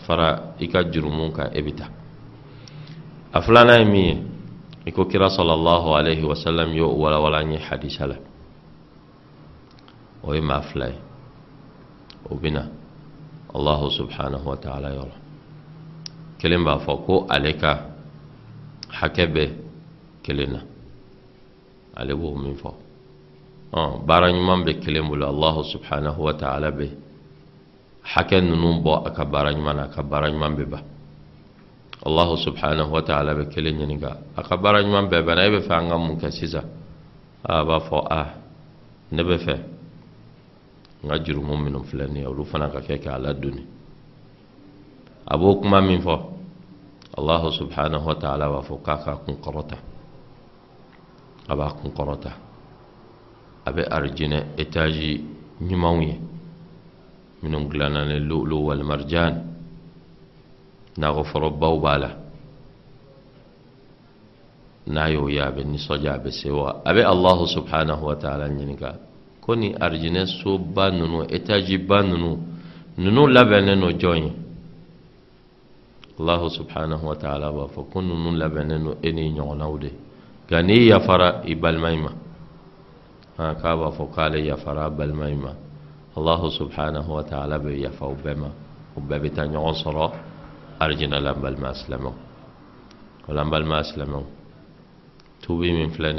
fara 0.07 0.55
i 0.61 0.67
ka 0.69 0.83
jurumu 0.93 1.33
kan 1.33 1.49
e 1.53 1.61
bɛ 1.63 1.73
taa 1.77 1.91
a 3.33 3.79
ye 3.79 3.85
min 3.85 4.05
ye 4.07 4.17
i 4.87 4.91
ko 4.93 5.05
kira 5.05 5.29
sallallahu 5.29 5.89
alaihi 5.99 6.25
wasallam 6.25 6.73
y'o 6.73 6.89
walawala 6.89 7.43
n 7.45 7.53
ye 7.53 7.59
hadisa 7.59 8.07
la 8.07 8.17
o 10.25 10.35
ye 10.35 10.41
maa 10.41 10.61
fila 10.61 10.89
ye 10.89 10.99
o 12.31 12.35
bɛna 12.35 12.65
allahu 13.55 13.91
subhanahu 13.91 14.47
wa 14.47 14.57
ta'ala 14.57 14.89
yɔrɔ 14.97 15.15
kelen 16.39 16.65
b'a 16.65 16.79
fɔ 16.85 16.93
ko 17.07 17.27
ale 17.29 17.53
ka 17.57 17.73
hakɛ 19.01 19.25
bɛ 19.27 19.45
kelen 20.23 20.53
na 20.53 20.61
ale 21.97 22.13
b'o 22.15 22.37
min 22.37 22.57
fɔ 22.57 22.71
baara 24.07 24.33
ɲuman 24.33 24.65
bɛ 24.65 24.81
kelen 24.85 25.09
bolo 25.09 25.63
subhanahu 25.65 26.21
wa 26.23 26.33
ta'ala 26.33 26.71
bɛ 26.71 27.08
hakɛ 28.15 28.41
ninnu 28.41 28.83
bɔ 28.83 28.93
a 29.07 29.11
ka 29.11 29.25
baara 29.25 29.53
ɲuman 29.53 29.77
na 29.77 29.83
a 29.85 29.89
ka 29.89 30.03
baara 30.03 30.31
ɲuman 30.31 30.55
bɛ 30.57 30.65
ban 30.71 30.83
allahu 32.07 32.37
subhanahu 32.37 32.91
wa 32.93 33.03
ta'ala 33.03 33.35
bɛ 33.35 33.49
kelen 33.53 33.77
ɲininka 33.79 34.11
a 34.37 34.43
ka 34.43 34.57
baara 34.57 34.83
ɲuman 34.83 35.09
bɛɛ 35.11 35.23
banna 35.27 35.47
e 35.47 35.51
bɛ 35.51 35.61
fɛ 35.67 35.73
an 35.79 35.89
ka 35.89 35.97
mun 35.99 36.17
kɛ 36.17 36.31
sisan 36.31 36.65
a 37.45 37.65
b'a 37.65 37.81
fɔ 37.81 37.99
a 38.11 38.21
ne 39.13 39.23
bɛ 39.23 39.37
fɛ 39.39 39.55
n 41.05 41.09
ka 41.09 41.17
jurumu 41.23 41.57
minnu 41.57 41.85
filɛ 41.85 42.07
nin 42.09 42.23
ye 42.23 42.27
olu 42.27 42.45
fana 42.45 42.69
ka 42.71 42.81
kɛ 42.81 42.99
k'a 42.99 43.19
ladonni 43.19 43.65
a 45.27 45.37
b'o 45.37 45.61
kuma 45.61 45.81
min 45.83 46.01
fɔ 46.01 46.17
allahu 47.19 47.51
subhanahu 47.53 48.07
wa 48.07 48.15
ta'ala 48.15 48.49
b'a 48.49 48.63
fɔ 48.63 48.83
k'a 48.83 48.97
ka 49.05 49.17
kun 49.25 49.37
kɔrɔta 49.37 49.77
a 51.49 51.57
b'a 51.57 51.73
kun 51.81 51.91
kɔrɔta 51.91 52.33
a 53.67 53.71
bɛ 53.73 53.83
arijinɛ 53.91 54.39
etazi 54.57 55.21
ɲumanw 55.61 56.03
ye 56.03 56.28
منهم 57.43 57.63
أمقلنا 57.63 58.03
اللؤلؤ 58.03 58.61
والمرجان 58.69 59.35
نغفر 60.99 61.43
ربا 61.43 61.67
وبالا 61.67 62.11
نايو 64.87 65.29
يا 65.29 65.51
بني 65.51 65.79
صجع 65.79 66.17
بسوا 66.17 66.91
أبي 66.91 67.03
الله 67.15 67.39
سبحانه 67.57 67.99
وتعالى 68.05 68.47
نينكا 68.55 68.91
كوني 69.45 69.69
أرجنا 69.85 70.25
سوبا 70.25 70.87
ننو 70.99 71.23
إتاجبا 71.23 71.99
ننو 72.11 72.31
ننو 72.99 73.23
لبنا 73.37 73.75
نجوني 73.75 74.33
الله 76.21 76.43
سبحانه 76.59 77.01
وتعالى 77.11 77.49
وفقنا 77.59 78.15
ننو 78.15 78.31
لبنا 78.43 78.77
نو 78.85 78.91
إني 79.07 79.27
نعنا 79.39 79.67
ودي. 79.73 79.93
كان 80.51 80.71
يفرا 80.71 81.29
إبال 81.53 81.77
ميمة 81.81 82.13
ها 83.39 83.53
كابا 83.53 83.91
فقال 83.91 84.35
يفرا 84.51 84.89
بالميمة 84.89 85.27
ميمة 85.27 85.68
labɛnnen 86.19 86.51
don 86.51 86.65
e 86.65 86.91
n'i 86.91 87.05
ɲɔgɔnnaw 87.09 87.23
de 87.23 87.31
nka 87.31 87.69
n'i 87.69 87.83
yafara 87.83 87.83
i 87.83 87.83
balima 87.83 87.83
in 87.83 87.83
ma 87.83 87.83
k'a 87.83 87.83
b'a 87.83 87.83
fɔ 87.83 87.83
k'ale 87.83 87.83
yafara 87.83 87.83
a 87.83 87.83
balima 87.83 87.83
in 87.83 87.83
ma 87.83 87.89
allahu 87.89 87.89
subhanahu 87.89 87.89
wa 87.89 87.89
ta'ala 87.89 87.89
bɛ 87.89 87.89
yafa 87.89 88.05
o 88.05 88.15
bɛɛ 88.15 88.37
ma 88.37 88.51
o 88.95 89.01
bɛɛ 89.01 89.21
bɛ 89.21 89.35
taa 89.35 89.47
ɲɔgɔn 89.47 89.75
sɔrɔ 89.85 90.13
arijina 90.81 91.21
la 91.21 91.33
n 91.35 91.41
balima 91.43 91.75
silamɛw 91.75 92.15
o 93.29 93.33
la 93.33 93.43
n 93.45 93.51
balima 93.51 93.83
silamɛw 93.83 94.25
tuubi 95.43 95.73
min 95.73 95.91
filɛ 95.91 96.13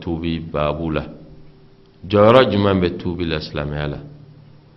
tuubi 0.00 0.38
baabu 0.38 0.90
la 0.92 1.02
جارا 2.04 2.42
جمان 2.42 2.80
بتوب 2.80 3.20
الاسلام 3.20 3.72
يالا. 3.72 4.00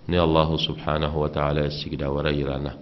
ني 0.09 0.19
الله 0.19 0.57
سبحانه 0.57 1.17
وتعالى 1.17 1.69
سيدا 1.69 2.07
وريرانا. 2.07 2.73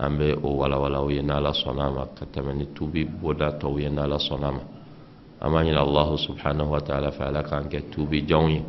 أم 0.00 0.18
بي 0.18 0.34
أو 0.34 0.62
ولا 0.62 0.76
ولا 0.76 0.98
وينا 0.98 1.40
لا 1.40 1.52
صنام 1.52 1.96
كتمني 2.20 2.64
توبي 2.76 3.04
بودا 3.04 3.50
تو 3.50 3.68
وينا 3.68 4.04
لا 4.06 4.18
صنام 4.18 4.60
أما 5.44 5.60
ان 5.60 5.78
الله 5.78 6.16
سبحانه 6.16 6.72
وتعالى 6.72 7.10
فعل 7.12 7.40
كان 7.40 7.68
كتوبي 7.68 8.20
جوني 8.20 8.62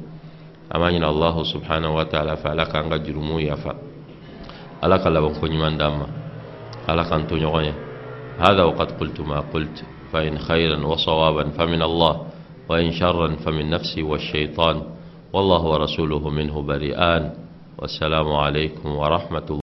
أما 0.75 0.89
ان 0.89 1.03
الله 1.03 1.43
سبحانه 1.43 1.95
وتعالى 1.95 2.37
فعل 2.37 2.63
كان 2.63 3.03
جرمو 3.03 3.39
يفا. 3.39 3.75
ألا 4.83 4.95
قال 4.95 5.21
بون 5.21 5.33
كوني 5.35 5.77
داما. 5.77 6.07
ألا 6.89 7.03
كان 7.03 7.27
تو 7.27 7.35
هذا 8.39 8.63
وقد 8.63 8.91
قلت 8.91 9.19
ما 9.19 9.39
قلت. 9.39 9.83
فإن 10.11 10.39
خيرا 10.39 10.85
وصوابا 10.85 11.49
فمن 11.49 11.81
الله. 11.81 12.30
وإن 12.71 12.91
شرا 12.91 13.35
فمن 13.43 13.69
نفسي 13.69 14.03
والشيطان 14.03 14.81
والله 15.33 15.61
ورسوله 15.65 16.29
منه 16.29 16.61
بريئان 16.61 17.33
والسلام 17.77 18.27
عليكم 18.33 18.89
ورحمة 18.95 19.45
الله 19.49 19.70